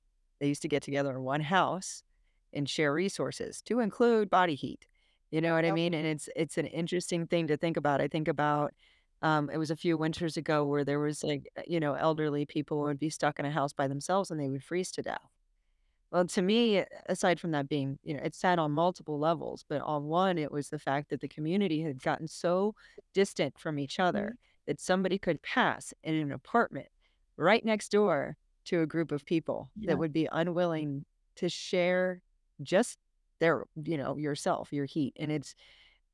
[0.41, 2.05] They used to get together in one house
[2.53, 4.87] and share resources to include body heat.
[5.31, 5.95] You know what I mean?
[5.95, 8.01] And it's it's an interesting thing to think about.
[8.03, 8.75] I think about
[9.23, 12.81] um, it was a few winters ago where there was like you know elderly people
[12.83, 15.36] would be stuck in a house by themselves and they would freeze to death.
[16.12, 19.83] Well, to me, aside from that being, you know, it's sad on multiple levels, but
[19.83, 22.74] on one, it was the fact that the community had gotten so
[23.12, 24.37] distant from each other Mhm.
[24.66, 26.89] that somebody could pass in an apartment
[27.37, 29.87] right next door to a group of people Yeah.
[29.87, 31.05] that would be unwilling
[31.37, 32.23] to share
[32.62, 32.99] just
[33.41, 35.12] their, you know, yourself, your heat.
[35.19, 35.55] And it's,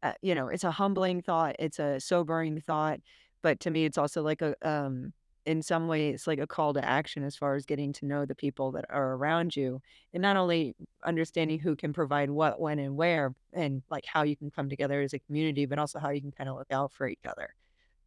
[0.03, 3.01] uh, you know, it's a humbling thought, it's a sobering thought,
[3.43, 5.13] but to me, it's also like a, um,
[5.45, 8.35] in some ways, like a call to action as far as getting to know the
[8.35, 9.81] people that are around you,
[10.13, 10.75] and not only
[11.05, 15.01] understanding who can provide what, when, and where, and like how you can come together
[15.01, 17.55] as a community, but also how you can kind of look out for each other.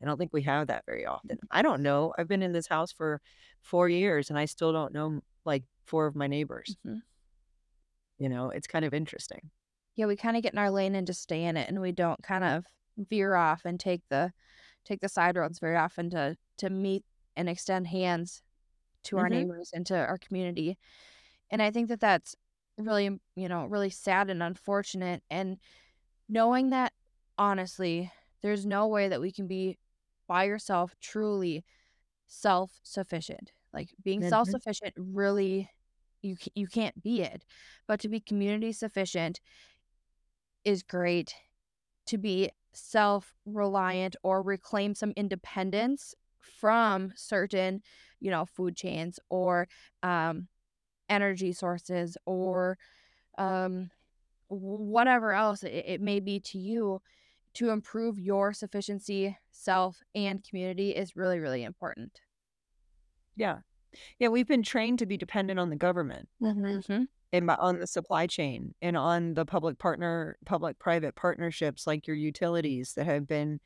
[0.01, 1.39] I don't think we have that very often.
[1.51, 2.13] I don't know.
[2.17, 3.21] I've been in this house for
[3.61, 6.77] four years, and I still don't know like four of my neighbors.
[6.85, 7.01] Mhm.
[8.17, 9.49] You know, it's kind of interesting.
[9.95, 11.91] Yeah, we kind of get in our lane and just stay in it, and we
[11.91, 12.65] don't kind of
[12.97, 14.31] veer off and take the
[14.85, 17.03] take the side roads very often to to meet
[17.35, 18.41] and extend hands
[19.05, 20.77] to our hmm neighbors and to our community.
[21.49, 22.35] And I think that that's
[22.77, 25.23] really, you know, really sad and unfortunate.
[25.29, 25.57] And
[26.29, 26.93] knowing that
[27.37, 29.77] honestly, there's no way that we can be
[30.27, 31.63] by yourself truly
[32.27, 33.53] self sufficient.
[33.73, 35.69] Like being self hmm sufficient really
[36.21, 37.45] you you can't be it.
[37.87, 39.41] But to be community sufficient
[40.63, 41.35] is great.
[42.07, 46.15] To be self reliant or reclaim some independence
[46.59, 47.81] from certain,
[48.19, 49.67] you know, food chains or
[50.03, 50.47] um
[51.09, 52.77] energy sources or
[53.37, 53.89] um
[54.47, 57.01] whatever else it, it may be to you
[57.53, 62.19] to improve your sufficiency self and community is really really important
[63.35, 63.57] Yeah.
[64.19, 64.29] Yeah.
[64.29, 66.27] We've been trained to be dependent on the government.
[66.41, 67.03] mm-hmm.
[67.33, 72.15] and on the supply chain and on the public partner public private partnerships like your
[72.15, 73.59] utilities that have been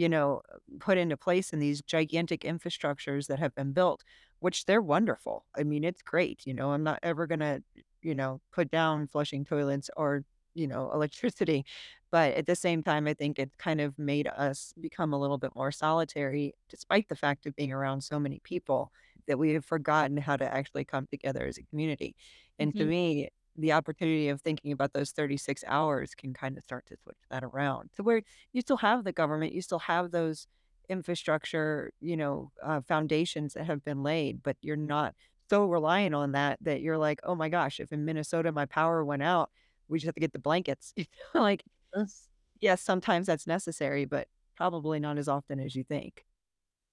[0.00, 0.42] you know
[0.80, 4.04] put into place in these gigantic infrastructures that have been built
[4.40, 7.62] which they're wonderful i mean it's great you know i'm not ever going to
[8.02, 10.24] you know put down flushing toilets or
[10.54, 11.64] you know electricity
[12.10, 15.38] but at the same time i think it kind of made us become a little
[15.38, 18.92] bit more solitary despite the fact of being around so many people
[19.26, 22.16] that we have forgotten how to actually come together as a community
[22.58, 22.90] and to Mm-hmm.
[22.90, 27.16] me, the opportunity of thinking about those 36 hours can kind of start to switch
[27.30, 28.22] that around to where
[28.52, 30.46] you still have the government, you still have those
[30.88, 35.14] infrastructure, you know, uh, foundations that have been laid, but you're not
[35.48, 39.04] so reliant on that that you're like, oh my gosh, if in Minnesota my power
[39.04, 39.50] went out,
[39.88, 40.94] we just have to get the blankets.
[41.34, 41.64] like,
[41.94, 42.28] Yes.
[42.60, 46.24] yes, sometimes that's necessary, but probably not as often as you think.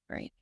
[0.10, 0.34] Right.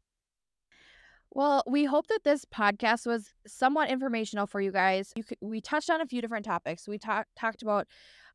[1.36, 5.12] Well, we hope that this podcast was somewhat informational for you guys.
[5.18, 6.88] You could, we touched on a few different topics.
[6.88, 7.88] We talked talked about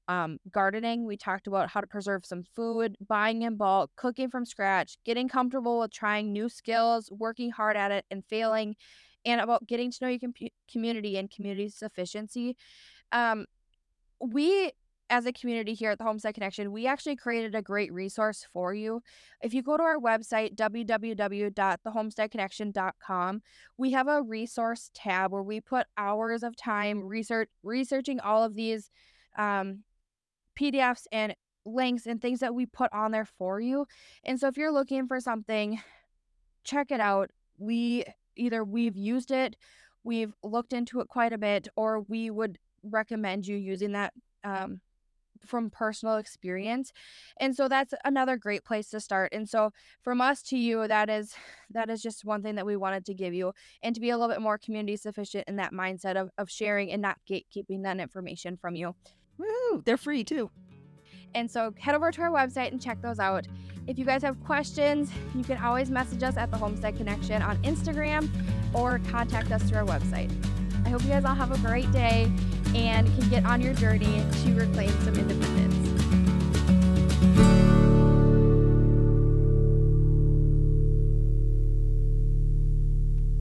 [0.06, 1.06] um, gardening.
[1.06, 5.31] We talked about how to preserve some food, buying in bulk, cooking from scratch, getting
[5.31, 8.77] comfortable with trying new skills, working hard at it, and failing,
[9.24, 10.35] and about getting to know your com-
[10.70, 12.55] community and community sufficiency.
[13.12, 13.47] Um,
[14.20, 14.72] we
[15.11, 18.73] as a community here at the Homestead Connection, we actually created a great resource for
[18.73, 19.03] you.
[19.43, 23.43] If you go to our website, www.thehomesteadconnection.com,
[23.77, 28.55] we have a resource tab where we put hours of time research researching all of
[28.55, 28.91] these
[29.37, 29.81] um,
[30.59, 31.35] PDFs and
[31.66, 33.87] links and things that we put on there for you.
[34.24, 35.81] And so if you're looking for something,
[36.65, 37.31] check it out.
[37.59, 38.05] We
[38.37, 39.57] either we've used it,
[40.05, 44.12] we've looked into it quite a bit, or we would recommend you using that
[44.45, 44.81] um,
[45.44, 46.92] from personal experience.
[47.38, 49.32] And so that's another great place to start.
[49.32, 49.72] And so
[50.02, 51.34] from us to you, that is
[51.70, 53.52] that is just one thing that we wanted to give you
[53.82, 56.90] and to be a little bit more community sufficient in that mindset of, of sharing
[56.90, 58.94] and not gatekeeping that information from you.
[59.38, 59.82] Woo!
[59.84, 60.50] They're free too.
[61.34, 63.46] And so head over to our website and check those out.
[63.86, 67.56] If you guys have questions, you can always message us at the Homestead Connection on
[67.62, 68.28] Instagram
[68.74, 70.30] or contact us through our website.
[70.84, 72.30] I hope you guys all have a great day
[72.74, 75.69] and can get on your journey to reclaim some independence.